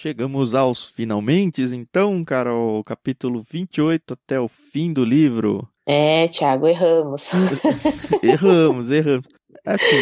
Chegamos 0.00 0.54
aos 0.54 0.88
finalmente, 0.88 1.60
então, 1.74 2.24
Carol, 2.24 2.84
capítulo 2.84 3.42
28 3.42 4.14
até 4.14 4.38
o 4.38 4.46
fim 4.46 4.92
do 4.92 5.04
livro. 5.04 5.68
É, 5.84 6.28
Thiago, 6.28 6.68
erramos. 6.68 7.28
erramos, 8.22 8.92
erramos. 8.92 9.26
Assim, 9.66 9.96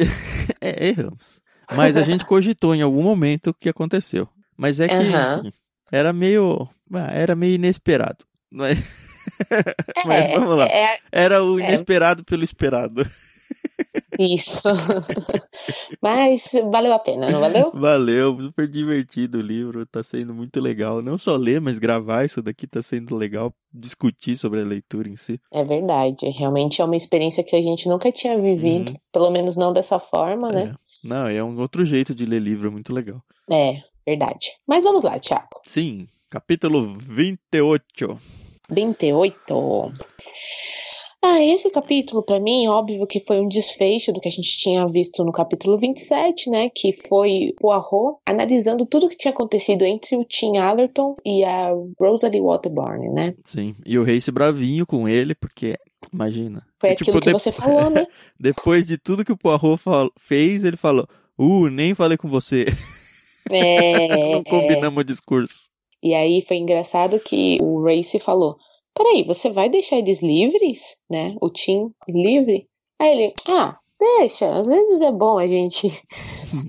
é, 0.58 0.88
erramos. 0.88 1.42
Mas 1.70 1.98
a 1.98 2.02
gente 2.02 2.24
cogitou 2.24 2.74
em 2.74 2.80
algum 2.80 3.02
momento 3.02 3.50
o 3.50 3.54
que 3.54 3.68
aconteceu. 3.68 4.26
Mas 4.56 4.80
é 4.80 4.88
que, 4.88 4.94
uhum. 4.94 5.40
enfim, 5.40 5.52
era 5.92 6.14
meio. 6.14 6.66
Ah, 6.90 7.12
era 7.12 7.36
meio 7.36 7.56
inesperado. 7.56 8.24
Não 8.50 8.64
é? 8.64 8.72
é 9.52 10.06
Mas 10.06 10.28
vamos 10.28 10.56
lá. 10.56 10.64
É, 10.64 10.98
era 11.12 11.44
o 11.44 11.60
é. 11.60 11.64
inesperado 11.64 12.24
pelo 12.24 12.42
esperado. 12.42 13.06
Isso. 14.18 14.68
Mas 16.00 16.50
valeu 16.70 16.92
a 16.92 16.98
pena, 16.98 17.30
não 17.30 17.40
valeu? 17.40 17.70
Valeu, 17.74 18.40
super 18.40 18.68
divertido 18.68 19.38
o 19.38 19.42
livro, 19.42 19.86
tá 19.86 20.02
sendo 20.02 20.34
muito 20.34 20.60
legal. 20.60 21.00
Não 21.02 21.16
só 21.16 21.36
ler, 21.36 21.60
mas 21.60 21.78
gravar 21.78 22.24
isso 22.24 22.42
daqui 22.42 22.66
tá 22.66 22.82
sendo 22.82 23.14
legal, 23.16 23.52
discutir 23.72 24.36
sobre 24.36 24.60
a 24.60 24.64
leitura 24.64 25.08
em 25.08 25.16
si. 25.16 25.40
É 25.50 25.64
verdade, 25.64 26.28
realmente 26.30 26.80
é 26.80 26.84
uma 26.84 26.96
experiência 26.96 27.42
que 27.42 27.56
a 27.56 27.62
gente 27.62 27.88
nunca 27.88 28.12
tinha 28.12 28.38
vivido, 28.38 28.90
uhum. 28.90 28.98
pelo 29.12 29.30
menos 29.30 29.56
não 29.56 29.72
dessa 29.72 29.98
forma, 29.98 30.50
né? 30.50 30.74
É. 30.74 31.06
Não, 31.06 31.26
é 31.26 31.42
um 31.42 31.58
outro 31.58 31.84
jeito 31.84 32.14
de 32.14 32.24
ler 32.24 32.40
livro, 32.40 32.70
muito 32.70 32.92
legal. 32.92 33.22
É, 33.50 33.82
verdade. 34.06 34.52
Mas 34.66 34.84
vamos 34.84 35.04
lá, 35.04 35.18
Tiago. 35.18 35.60
Sim, 35.66 36.06
capítulo 36.30 36.96
28. 36.98 38.16
28. 38.70 39.92
Ah, 41.24 41.40
esse 41.40 41.70
capítulo, 41.70 42.22
para 42.22 42.40
mim, 42.40 42.66
óbvio 42.66 43.06
que 43.06 43.20
foi 43.20 43.38
um 43.40 43.46
desfecho 43.46 44.12
do 44.12 44.20
que 44.20 44.26
a 44.26 44.30
gente 44.30 44.58
tinha 44.58 44.86
visto 44.88 45.24
no 45.24 45.30
capítulo 45.30 45.78
27, 45.78 46.50
né? 46.50 46.68
Que 46.74 46.92
foi 46.92 47.54
o 47.62 47.70
Arro 47.70 48.20
analisando 48.26 48.84
tudo 48.84 49.08
que 49.08 49.16
tinha 49.16 49.30
acontecido 49.30 49.84
entre 49.84 50.16
o 50.16 50.24
Tim 50.24 50.56
Allerton 50.56 51.14
e 51.24 51.44
a 51.44 51.72
Rosalie 52.00 52.40
Waterburn, 52.40 53.08
né? 53.10 53.34
Sim, 53.44 53.74
e 53.86 53.96
o 53.96 54.04
Race 54.04 54.32
bravinho 54.32 54.84
com 54.84 55.08
ele, 55.08 55.34
porque 55.34 55.76
Imagina. 56.12 56.66
Foi 56.78 56.90
e, 56.90 56.92
aquilo 56.92 57.06
tipo, 57.06 57.20
que 57.20 57.26
de... 57.26 57.32
você 57.32 57.50
falou, 57.50 57.88
né? 57.88 58.06
Depois 58.38 58.86
de 58.86 58.98
tudo 58.98 59.24
que 59.24 59.32
o 59.32 59.36
Poirot 59.36 59.80
fez, 60.18 60.64
ele 60.64 60.76
falou: 60.76 61.06
Uh, 61.38 61.68
nem 61.68 61.94
falei 61.94 62.16
com 62.16 62.28
você. 62.28 62.66
É. 63.50 64.08
Não 64.34 64.44
combinamos 64.44 64.98
é... 64.98 65.00
o 65.00 65.04
discurso. 65.04 65.70
E 66.02 66.14
aí 66.14 66.42
foi 66.46 66.56
engraçado 66.56 67.18
que 67.20 67.58
o 67.60 67.82
Race 67.82 68.18
falou: 68.18 68.56
Peraí, 68.94 69.24
você 69.24 69.50
vai 69.50 69.68
deixar 69.68 69.98
eles 69.98 70.22
livres? 70.22 70.96
Né? 71.10 71.28
O 71.40 71.50
Tim 71.50 71.90
livre? 72.08 72.66
Aí 73.00 73.12
ele: 73.12 73.34
Ah, 73.48 73.78
deixa. 73.98 74.58
Às 74.58 74.68
vezes 74.68 75.00
é 75.00 75.10
bom 75.10 75.38
a 75.38 75.46
gente 75.46 75.88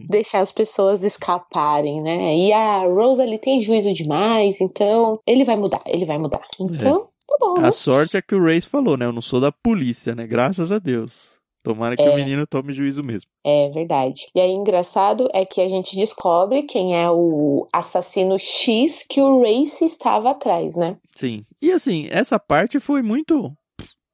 deixar 0.08 0.42
as 0.42 0.52
pessoas 0.52 1.04
escaparem, 1.04 2.02
né? 2.02 2.38
E 2.38 2.54
a 2.54 2.86
Rose 2.86 3.22
ali 3.22 3.38
tem 3.40 3.62
juízo 3.62 3.94
demais, 3.94 4.62
então 4.62 5.20
ele 5.28 5.44
vai 5.44 5.56
mudar, 5.56 5.84
ele 5.86 6.06
vai 6.06 6.18
mudar. 6.18 6.46
Então. 6.60 7.10
É. 7.10 7.14
Tá 7.26 7.38
bom. 7.40 7.58
A 7.60 7.72
sorte 7.72 8.18
é 8.18 8.22
que 8.22 8.36
o 8.36 8.44
Race 8.44 8.68
falou, 8.68 8.98
né? 8.98 9.06
Eu 9.06 9.14
não 9.14 9.22
sou 9.22 9.40
da 9.40 9.50
polícia, 9.52 10.14
né? 10.14 10.28
Graças 10.28 10.74
a 10.74 10.78
Deus. 10.78 11.32
Tomara 11.64 11.96
que 11.96 12.04
é, 12.04 12.10
o 12.10 12.16
menino 12.16 12.46
tome 12.46 12.74
juízo 12.74 13.02
mesmo. 13.02 13.30
É 13.44 13.70
verdade. 13.70 14.28
E 14.36 14.42
aí, 14.42 14.52
engraçado 14.52 15.30
é 15.34 15.46
que 15.46 15.62
a 15.62 15.70
gente 15.70 15.96
descobre 15.96 16.64
quem 16.64 16.96
é 17.02 17.10
o 17.10 17.68
assassino 17.72 18.38
X 18.38 19.06
que 19.10 19.22
o 19.22 19.42
Race 19.42 19.84
estava 19.86 20.32
atrás, 20.32 20.76
né? 20.76 20.98
Sim. 21.16 21.46
E 21.62 21.72
assim, 21.72 22.08
essa 22.12 22.38
parte 22.38 22.80
foi 22.82 23.02
muito. 23.02 23.52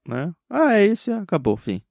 né? 0.07 0.31
Ah, 0.49 0.77
é 0.77 0.85
esse, 0.85 1.11
acabou, 1.11 1.57
fim. 1.57 1.81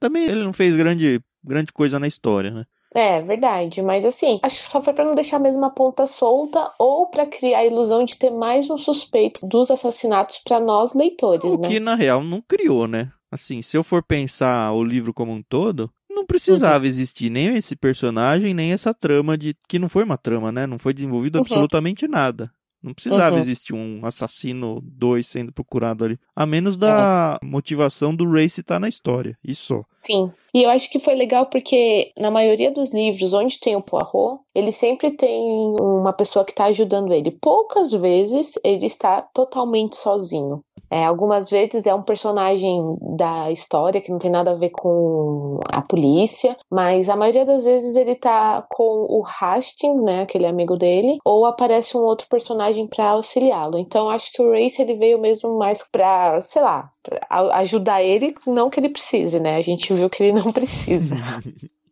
Também 0.00 0.24
ele 0.24 0.42
não 0.44 0.52
fez 0.52 0.74
grande, 0.76 1.20
grande 1.44 1.72
coisa 1.72 1.98
na 1.98 2.06
história, 2.08 2.50
né? 2.50 2.64
É, 2.96 3.20
verdade, 3.20 3.82
mas 3.82 4.04
assim, 4.04 4.38
acho 4.44 4.58
que 4.58 4.68
só 4.68 4.80
foi 4.80 4.92
para 4.92 5.04
não 5.04 5.16
deixar 5.16 5.38
a 5.38 5.40
mesma 5.40 5.68
ponta 5.68 6.06
solta 6.06 6.72
ou 6.78 7.08
para 7.08 7.26
criar 7.26 7.58
a 7.58 7.66
ilusão 7.66 8.04
de 8.04 8.16
ter 8.16 8.30
mais 8.30 8.70
um 8.70 8.78
suspeito 8.78 9.44
dos 9.44 9.68
assassinatos 9.68 10.38
para 10.38 10.60
nós 10.60 10.94
leitores, 10.94 11.42
o 11.44 11.60
né? 11.60 11.66
O 11.66 11.70
que 11.72 11.80
na 11.80 11.96
real 11.96 12.22
não 12.22 12.40
criou, 12.40 12.86
né? 12.86 13.10
Assim, 13.34 13.62
se 13.62 13.76
eu 13.76 13.82
for 13.82 14.00
pensar 14.00 14.72
o 14.72 14.84
livro 14.84 15.12
como 15.12 15.32
um 15.32 15.42
todo, 15.42 15.90
não 16.08 16.24
precisava 16.24 16.84
uhum. 16.84 16.88
existir 16.88 17.30
nem 17.30 17.56
esse 17.56 17.74
personagem, 17.74 18.54
nem 18.54 18.72
essa 18.72 18.94
trama 18.94 19.36
de 19.36 19.56
que 19.68 19.76
não 19.76 19.88
foi 19.88 20.04
uma 20.04 20.16
trama, 20.16 20.52
né? 20.52 20.68
Não 20.68 20.78
foi 20.78 20.94
desenvolvido 20.94 21.34
uhum. 21.34 21.42
absolutamente 21.42 22.06
nada. 22.06 22.48
Não 22.80 22.94
precisava 22.94 23.34
uhum. 23.34 23.40
existir 23.40 23.74
um 23.74 24.06
assassino 24.06 24.80
2 24.84 25.26
sendo 25.26 25.50
procurado 25.50 26.04
ali. 26.04 26.16
A 26.36 26.46
menos 26.46 26.76
da 26.76 27.40
é. 27.42 27.44
motivação 27.44 28.14
do 28.14 28.30
Race 28.30 28.60
estar 28.60 28.74
tá 28.74 28.78
na 28.78 28.88
história. 28.88 29.36
Isso. 29.42 29.84
Sim. 30.00 30.30
E 30.54 30.62
eu 30.62 30.70
acho 30.70 30.88
que 30.88 31.00
foi 31.00 31.16
legal 31.16 31.46
porque 31.46 32.12
na 32.16 32.30
maioria 32.30 32.70
dos 32.70 32.94
livros 32.94 33.32
onde 33.32 33.58
tem 33.58 33.74
o 33.74 33.82
Poirot, 33.82 34.38
ele 34.54 34.70
sempre 34.70 35.10
tem 35.10 35.42
uma 35.80 36.12
pessoa 36.12 36.44
que 36.44 36.52
está 36.52 36.66
ajudando 36.66 37.12
ele. 37.12 37.32
Poucas 37.32 37.90
vezes 37.90 38.52
ele 38.62 38.86
está 38.86 39.22
totalmente 39.22 39.96
sozinho. 39.96 40.62
É, 40.90 41.04
algumas 41.04 41.50
vezes 41.50 41.86
é 41.86 41.94
um 41.94 42.02
personagem 42.02 42.80
da 43.16 43.50
história 43.50 44.00
que 44.00 44.10
não 44.10 44.18
tem 44.18 44.30
nada 44.30 44.52
a 44.52 44.56
ver 44.56 44.70
com 44.70 45.58
a 45.72 45.82
polícia, 45.82 46.56
mas 46.70 47.08
a 47.08 47.16
maioria 47.16 47.44
das 47.44 47.64
vezes 47.64 47.96
ele 47.96 48.14
tá 48.14 48.64
com 48.70 49.06
o 49.08 49.24
Hastings, 49.26 50.02
né, 50.02 50.22
aquele 50.22 50.46
amigo 50.46 50.76
dele, 50.76 51.18
ou 51.24 51.46
aparece 51.46 51.96
um 51.96 52.02
outro 52.02 52.28
personagem 52.28 52.86
para 52.86 53.10
auxiliá-lo. 53.10 53.78
Então 53.78 54.08
acho 54.08 54.30
que 54.32 54.42
o 54.42 54.52
Race 54.52 54.80
ele 54.80 54.94
veio 54.94 55.18
mesmo 55.20 55.58
mais 55.58 55.82
para, 55.90 56.40
sei 56.40 56.62
lá, 56.62 56.90
pra 57.02 57.20
ajudar 57.58 58.02
ele, 58.02 58.34
não 58.46 58.70
que 58.70 58.78
ele 58.78 58.88
precise, 58.88 59.40
né? 59.40 59.56
A 59.56 59.62
gente 59.62 59.92
viu 59.92 60.08
que 60.08 60.22
ele 60.22 60.32
não 60.32 60.52
precisa. 60.52 61.16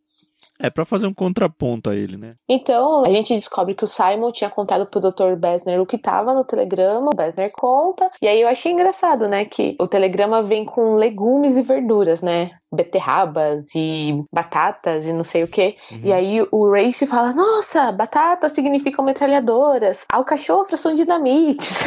É 0.62 0.70
para 0.70 0.84
fazer 0.84 1.08
um 1.08 1.14
contraponto 1.14 1.90
a 1.90 1.96
ele, 1.96 2.16
né? 2.16 2.36
Então, 2.48 3.04
a 3.04 3.10
gente 3.10 3.34
descobre 3.34 3.74
que 3.74 3.82
o 3.82 3.88
Simon 3.88 4.30
tinha 4.30 4.48
contado 4.48 4.86
pro 4.86 5.00
Dr. 5.00 5.34
Besner 5.36 5.80
o 5.80 5.86
que 5.86 5.98
tava 5.98 6.32
no 6.32 6.44
telegrama, 6.44 7.10
o 7.12 7.16
Besner 7.16 7.50
conta, 7.52 8.08
e 8.22 8.28
aí 8.28 8.40
eu 8.40 8.48
achei 8.48 8.70
engraçado, 8.70 9.26
né, 9.26 9.44
que 9.44 9.74
o 9.80 9.88
telegrama 9.88 10.40
vem 10.40 10.64
com 10.64 10.94
legumes 10.94 11.56
e 11.56 11.62
verduras, 11.62 12.22
né? 12.22 12.52
beterrabas 12.72 13.74
e 13.74 14.24
batatas 14.32 15.06
e 15.06 15.12
não 15.12 15.22
sei 15.22 15.44
o 15.44 15.48
que. 15.48 15.76
Uhum. 15.90 16.00
E 16.04 16.12
aí 16.12 16.46
o 16.50 16.70
Race 16.70 17.06
fala: 17.06 17.32
Nossa, 17.32 17.92
batatas 17.92 18.52
significam 18.52 19.04
metralhadoras, 19.04 20.06
alcachofras 20.10 20.80
são 20.80 20.94
dinamites. 20.94 21.78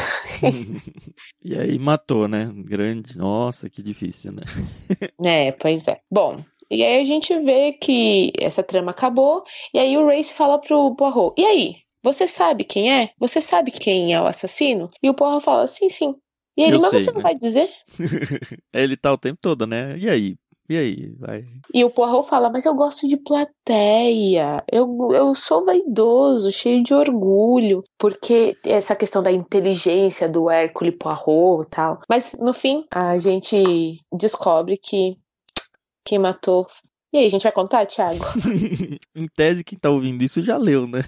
e 1.43 1.57
aí 1.57 1.79
matou, 1.79 2.27
né? 2.27 2.51
Grande. 2.53 3.17
Nossa, 3.17 3.69
que 3.69 3.81
difícil, 3.81 4.31
né? 4.31 4.43
é, 5.25 5.51
pois 5.51 5.87
é. 5.87 5.99
Bom, 6.11 6.43
e 6.69 6.83
aí 6.83 7.01
a 7.01 7.03
gente 7.03 7.37
vê 7.39 7.73
que 7.73 8.31
essa 8.39 8.63
trama 8.63 8.91
acabou, 8.91 9.43
e 9.73 9.79
aí 9.79 9.97
o 9.97 10.05
Race 10.07 10.33
fala 10.33 10.59
pro 10.59 10.95
Poirot, 10.95 11.33
e 11.37 11.45
aí, 11.45 11.75
você 12.03 12.27
sabe 12.27 12.63
quem 12.63 12.93
é? 12.93 13.11
Você 13.19 13.41
sabe 13.41 13.71
quem 13.71 14.13
é 14.13 14.21
o 14.21 14.27
assassino? 14.27 14.87
E 15.01 15.09
o 15.09 15.13
Poirot 15.13 15.43
fala, 15.43 15.67
sim, 15.67 15.89
sim. 15.89 16.15
E 16.57 16.63
ele, 16.63 16.75
Eu 16.75 16.81
mas 16.81 16.91
sei, 16.91 17.03
você 17.03 17.11
não 17.11 17.17
né? 17.17 17.23
vai 17.23 17.35
dizer? 17.35 17.69
ele 18.73 18.95
tá 18.95 19.11
o 19.11 19.17
tempo 19.17 19.39
todo, 19.41 19.67
né? 19.67 19.97
E 19.97 20.09
aí? 20.09 20.35
E 20.67 20.77
aí, 20.77 21.15
vai. 21.19 21.45
E 21.71 21.83
o 21.83 21.91
Poirot 21.91 22.27
fala, 22.27 22.49
mas 22.49 22.65
eu 22.65 22.73
gosto 22.73 23.07
de 23.07 23.17
plateia, 23.17 24.63
eu, 24.71 25.09
eu 25.13 25.35
sou 25.35 25.63
vaidoso, 25.63 26.51
cheio 26.51 26.83
de 26.83 26.93
orgulho, 26.93 27.83
porque 27.99 28.57
essa 28.63 28.95
questão 28.95 29.21
da 29.21 29.31
inteligência 29.31 30.27
do 30.27 30.49
Hércules 30.49 30.95
Poirot 30.97 31.67
e 31.67 31.69
tal. 31.69 31.99
Mas 32.09 32.33
no 32.39 32.51
fim, 32.51 32.83
a 32.91 33.17
gente 33.19 33.99
descobre 34.11 34.77
que 34.77 35.17
quem 36.05 36.19
matou. 36.19 36.67
E 37.11 37.17
aí, 37.17 37.25
a 37.25 37.29
gente 37.29 37.43
vai 37.43 37.51
contar, 37.51 37.85
Thiago? 37.85 38.23
em 39.15 39.27
tese, 39.35 39.63
quem 39.63 39.79
tá 39.79 39.89
ouvindo 39.89 40.21
isso 40.21 40.41
já 40.41 40.57
leu, 40.57 40.87
né? 40.87 41.01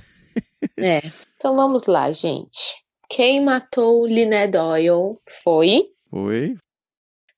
é. 0.78 1.02
Então 1.36 1.56
vamos 1.56 1.86
lá, 1.86 2.12
gente. 2.12 2.76
Quem 3.10 3.44
matou 3.44 4.08
Liné 4.08 4.48
Doyle 4.48 5.18
foi. 5.44 5.86
Foi. 6.10 6.56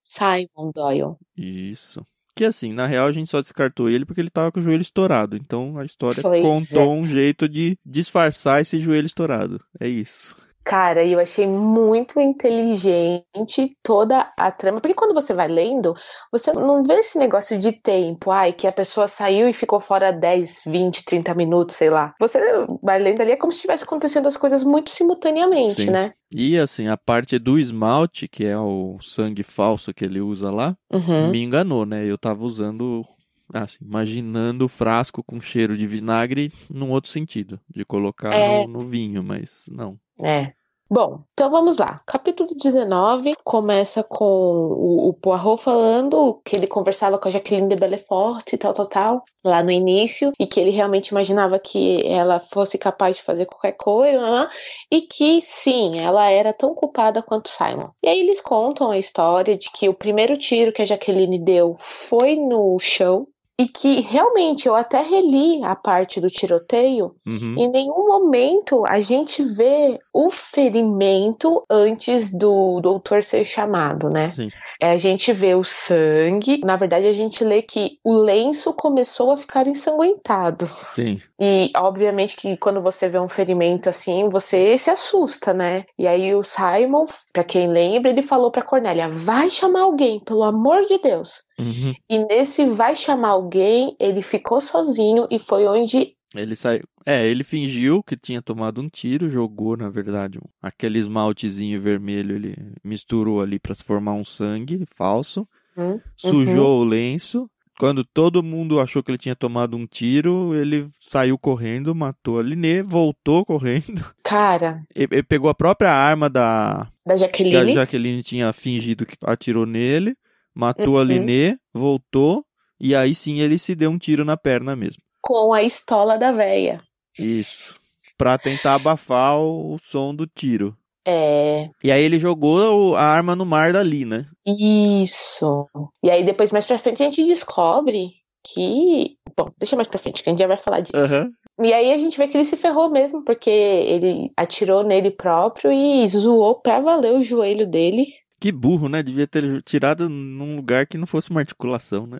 Simon 0.07 0.71
Doyle. 0.73 1.15
Isso. 1.37 2.05
Que 2.35 2.45
assim, 2.45 2.71
na 2.73 2.87
real 2.87 3.07
a 3.07 3.11
gente 3.11 3.29
só 3.29 3.41
descartou 3.41 3.89
ele 3.89 4.05
porque 4.05 4.21
ele 4.21 4.29
tava 4.29 4.51
com 4.51 4.59
o 4.59 4.63
joelho 4.63 4.81
estourado. 4.81 5.35
Então 5.35 5.77
a 5.77 5.85
história 5.85 6.21
Pois 6.21 6.41
contou 6.41 6.93
é. 6.93 6.95
um 6.95 7.05
jeito 7.07 7.49
de 7.49 7.77
disfarçar 7.85 8.61
esse 8.61 8.79
joelho 8.79 9.05
estourado. 9.05 9.59
É 9.79 9.87
isso. 9.87 10.35
Cara, 10.63 11.05
eu 11.05 11.19
achei 11.19 11.47
muito 11.47 12.19
inteligente 12.19 13.71
toda 13.81 14.31
a 14.37 14.51
trama, 14.51 14.79
porque 14.79 14.93
quando 14.93 15.13
você 15.13 15.33
vai 15.33 15.47
lendo, 15.47 15.95
você 16.31 16.53
não 16.53 16.83
vê 16.83 16.95
esse 16.95 17.17
negócio 17.17 17.57
de 17.57 17.71
tempo, 17.71 18.29
ai, 18.29 18.53
que 18.53 18.67
a 18.67 18.71
pessoa 18.71 19.07
saiu 19.07 19.49
e 19.49 19.53
ficou 19.53 19.79
fora 19.79 20.11
10, 20.11 20.61
20, 20.65 21.03
30 21.05 21.33
minutos, 21.33 21.75
sei 21.75 21.89
lá. 21.89 22.13
Você 22.19 22.39
vai 22.83 22.99
lendo 22.99 23.21
ali, 23.21 23.31
é 23.31 23.35
como 23.35 23.51
se 23.51 23.57
estivesse 23.57 23.83
acontecendo 23.83 24.27
as 24.27 24.37
coisas 24.37 24.63
muito 24.63 24.89
simultaneamente, 24.89 25.81
Sim. 25.81 25.89
né? 25.91 26.13
E 26.31 26.59
assim, 26.59 26.87
a 26.87 26.95
parte 26.97 27.39
do 27.39 27.57
esmalte, 27.57 28.27
que 28.27 28.45
é 28.45 28.57
o 28.57 28.97
sangue 29.01 29.41
falso 29.41 29.93
que 29.93 30.05
ele 30.05 30.21
usa 30.21 30.51
lá, 30.51 30.75
Uhum. 30.91 31.31
me 31.31 31.41
enganou, 31.41 31.85
né? 31.85 32.05
Eu 32.05 32.17
tava 32.17 32.43
usando, 32.43 33.03
assim, 33.51 33.79
imaginando 33.81 34.65
o 34.65 34.69
frasco 34.69 35.23
com 35.23 35.41
cheiro 35.41 35.75
de 35.75 35.87
vinagre 35.87 36.51
num 36.69 36.91
outro 36.91 37.09
sentido, 37.09 37.59
de 37.67 37.83
colocar 37.83 38.35
É. 38.37 38.67
no, 38.67 38.67
no 38.67 38.79
vinho, 38.85 39.23
mas 39.23 39.65
não. 39.71 39.97
É. 40.23 40.53
Bom, 40.91 41.19
então 41.33 41.51
vamos 41.51 41.77
lá. 41.77 42.01
Capítulo 42.03 42.49
19 42.55 43.35
começa 43.43 44.01
com 44.01 44.25
o, 44.25 45.09
o 45.09 45.13
Poirot 45.13 45.61
falando 45.61 46.41
que 46.43 46.55
ele 46.55 46.65
conversava 46.65 47.19
com 47.19 47.27
a 47.27 47.31
Jacqueline 47.31 47.67
de 47.67 47.75
Belfort 47.75 48.51
e 48.51 48.57
tal, 48.57 48.73
tal, 48.73 48.87
tal, 48.87 49.23
lá 49.43 49.61
no 49.61 49.69
início, 49.69 50.31
e 50.39 50.47
que 50.47 50.59
ele 50.59 50.71
realmente 50.71 51.09
imaginava 51.09 51.59
que 51.59 52.03
ela 52.07 52.39
fosse 52.39 52.75
capaz 52.75 53.17
de 53.17 53.23
fazer 53.23 53.45
qualquer 53.45 53.73
coisa, 53.73 54.19
lá, 54.19 54.49
e 54.91 55.01
que 55.01 55.43
sim, 55.43 55.99
ela 55.99 56.27
era 56.31 56.51
tão 56.53 56.73
culpada 56.73 57.21
quanto 57.21 57.49
Simon. 57.49 57.91
E 58.01 58.09
aí 58.09 58.19
eles 58.21 58.41
contam 58.41 58.89
a 58.89 58.97
história 58.97 59.55
de 59.55 59.69
que 59.71 59.87
o 59.87 59.93
primeiro 59.93 60.35
tiro 60.37 60.73
que 60.73 60.81
a 60.81 60.85
Jacqueline 60.85 61.37
deu 61.37 61.75
foi 61.77 62.35
no 62.35 62.79
chão. 62.79 63.27
E 63.59 63.67
que 63.67 63.99
realmente 63.99 64.69
eu 64.69 64.73
até 64.73 65.01
reli 65.01 65.61
a 65.65 65.75
parte 65.75 66.21
do 66.21 66.29
tiroteio 66.29 67.13
Uhum. 67.27 67.55
em 67.57 67.69
nenhum 67.69 68.07
momento 68.07 68.85
a 68.85 69.01
gente 69.01 69.43
vê 69.43 69.99
o 70.13 70.31
ferimento 70.31 71.65
antes 71.69 72.31
do 72.31 72.79
doutor 72.79 73.21
ser 73.21 73.43
chamado, 73.43 74.09
né? 74.09 74.29
Sim. 74.29 74.49
É, 74.81 74.91
a 74.91 74.97
gente 74.97 75.33
vê 75.33 75.55
o 75.55 75.63
sangue. 75.63 76.61
Na 76.63 76.77
verdade, 76.77 77.05
a 77.05 77.11
gente 77.11 77.43
lê 77.43 77.61
que 77.61 77.97
o 78.01 78.13
lenço 78.13 78.73
começou 78.73 79.31
a 79.31 79.35
ficar 79.37 79.67
ensanguentado. 79.67 80.69
Sim. 80.87 81.19
E, 81.37 81.69
obviamente, 81.75 82.37
que 82.37 82.55
quando 82.55 82.81
você 82.81 83.09
vê 83.09 83.19
um 83.19 83.27
ferimento 83.27 83.89
assim, 83.89 84.29
você 84.29 84.77
se 84.77 84.89
assusta, 84.89 85.53
né? 85.53 85.83
E 85.97 86.07
aí, 86.07 86.33
o 86.33 86.43
Simon, 86.43 87.05
pra 87.33 87.43
quem 87.43 87.67
lembra, 87.67 88.09
ele 88.09 88.23
falou 88.23 88.51
pra 88.51 88.61
Cornélia: 88.61 89.09
vai 89.09 89.49
chamar 89.49 89.81
alguém, 89.81 90.21
pelo 90.21 90.43
amor 90.43 90.85
de 90.85 90.97
Deus. 90.99 91.43
Uhum. 91.59 91.93
E 92.09 92.17
nesse 92.25 92.65
vai 92.69 92.95
chamar 92.95 93.29
alguém, 93.29 93.95
ele 93.99 94.21
ficou 94.21 94.61
sozinho 94.61 95.27
e 95.29 95.37
foi 95.37 95.67
onde 95.67 96.15
Ele 96.35 96.55
saiu. 96.55 96.83
É, 97.05 97.25
ele 97.27 97.43
fingiu 97.43 98.03
que 98.03 98.15
tinha 98.15 98.41
tomado 98.41 98.81
um 98.81 98.87
tiro, 98.87 99.29
jogou, 99.29 99.75
na 99.75 99.89
verdade, 99.89 100.39
aquele 100.61 100.99
esmaltezinho 100.99 101.81
vermelho, 101.81 102.35
ele 102.35 102.55
misturou 102.83 103.41
ali 103.41 103.59
pra 103.59 103.73
se 103.73 103.83
formar 103.83 104.13
um 104.13 104.23
sangue 104.25 104.85
falso, 104.95 105.47
Hum, 105.77 105.99
sujou 106.15 106.81
o 106.81 106.83
lenço. 106.83 107.49
Quando 107.79 108.03
todo 108.03 108.43
mundo 108.43 108.77
achou 108.81 109.01
que 109.01 109.09
ele 109.09 109.17
tinha 109.17 109.35
tomado 109.35 109.77
um 109.77 109.87
tiro, 109.87 110.53
ele 110.53 110.89
saiu 110.99 111.37
correndo, 111.37 111.95
matou 111.95 112.37
a 112.37 112.43
Liné, 112.43 112.83
voltou 112.83 113.45
correndo. 113.45 114.03
Cara, 114.21 114.83
Ele 114.93 115.23
pegou 115.23 115.49
a 115.49 115.55
própria 115.55 115.93
arma 115.93 116.29
da 116.29 116.89
da 117.05 117.13
que 117.13 117.13
a 117.13 117.17
Jaqueline. 117.17 117.73
Jaqueline 117.73 118.21
tinha 118.21 118.51
fingido 118.51 119.05
que 119.05 119.15
atirou 119.23 119.65
nele, 119.65 120.13
matou 120.59 120.97
a 120.97 121.01
Uhum. 121.01 121.07
Liné, 121.07 121.55
voltou, 121.73 122.43
e 122.79 122.93
aí 122.93 123.15
sim 123.15 123.39
ele 123.39 123.57
se 123.57 123.73
deu 123.75 123.89
um 123.89 123.97
tiro 123.97 124.25
na 124.25 124.35
perna 124.37 124.75
mesmo. 124.75 125.01
com 125.21 125.53
a 125.53 125.63
estola 125.63 126.17
da 126.17 126.31
véia. 126.31 126.81
Isso. 127.17 127.75
Pra 128.17 128.37
tentar 128.37 128.75
abafar 128.75 129.37
o 129.39 129.77
som 129.81 130.13
do 130.13 130.25
tiro. 130.27 130.75
É, 131.07 131.69
E 131.83 131.91
aí 131.91 132.03
ele 132.03 132.19
jogou 132.19 132.95
a 132.95 133.01
arma 133.03 133.35
no 133.35 133.45
mar 133.45 133.71
dali, 133.73 134.05
né? 134.05 134.25
isso. 134.45 135.67
E 136.03 136.09
aí 136.09 136.23
depois 136.25 136.51
mais 136.51 136.65
pra 136.65 136.77
frente 136.77 137.01
a 137.01 137.05
gente 137.05 137.25
descobre 137.25 138.11
que, 138.45 139.15
bom, 139.37 139.49
deixa 139.57 139.75
mais 139.75 139.87
pra 139.87 139.99
frente 139.99 140.21
que 140.23 140.29
a 140.29 140.31
gente 140.31 140.39
já 140.39 140.47
vai 140.47 140.57
falar 140.57 140.79
disso. 140.81 140.95
Aham. 140.95 141.31
E 141.61 141.73
aí 141.73 141.91
a 141.91 141.97
gente 141.97 142.17
vê 142.17 142.27
que 142.27 142.37
ele 142.37 142.45
se 142.45 142.55
ferrou 142.55 142.89
mesmo, 142.89 143.23
porque 143.25 143.49
ele 143.49 144.31
atirou 144.37 144.83
nele 144.83 145.11
próprio 145.11 145.71
e 145.71 146.07
zoou 146.07 146.61
pra 146.61 146.79
valer 146.79 147.13
o 147.13 147.21
joelho 147.21 147.67
dele. 147.69 148.05
Que 148.39 148.51
burro, 148.51 148.87
né? 148.87 149.03
Devia 149.03 149.27
ter 149.27 149.61
tirado 149.63 150.07
num 150.07 150.55
lugar 150.55 150.87
que 150.87 150.97
não 150.97 151.05
fosse 151.05 151.29
uma 151.29 151.41
articulação, 151.41 152.07
né? 152.07 152.17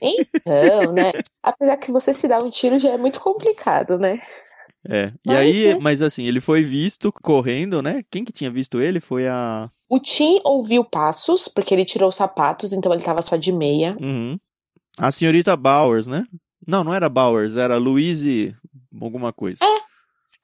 Então, 0.00 0.92
né? 0.92 1.12
Apesar 1.40 1.76
que 1.76 1.92
você 1.92 2.12
se 2.12 2.26
dar 2.26 2.42
um 2.42 2.50
tiro 2.50 2.78
já 2.78 2.90
é 2.90 2.98
muito 2.98 3.20
complicado, 3.20 3.96
né? 3.98 4.20
É. 4.88 5.12
E 5.24 5.28
Mas, 5.28 5.36
aí, 5.36 5.74
né? 5.74 5.78
mas 5.80 6.02
assim, 6.02 6.24
ele 6.26 6.40
foi 6.40 6.64
visto 6.64 7.12
correndo, 7.22 7.80
né? 7.80 8.02
Quem 8.10 8.24
que 8.24 8.32
tinha 8.32 8.50
visto 8.50 8.80
ele 8.80 8.98
foi 8.98 9.28
a. 9.28 9.70
O 9.88 10.00
Tim 10.00 10.40
ouviu 10.42 10.84
passos, 10.84 11.46
porque 11.46 11.72
ele 11.72 11.84
tirou 11.84 12.08
os 12.08 12.16
sapatos, 12.16 12.72
então 12.72 12.92
ele 12.92 13.02
tava 13.02 13.22
só 13.22 13.36
de 13.36 13.52
meia. 13.52 13.96
Uhum. 14.00 14.36
A 14.98 15.12
senhorita 15.12 15.56
Bowers, 15.56 16.06
né? 16.06 16.24
Não, 16.66 16.82
não 16.82 16.92
era 16.92 17.08
Bowers, 17.08 17.56
era 17.56 17.76
Louise 17.76 18.56
alguma 19.00 19.32
coisa. 19.32 19.58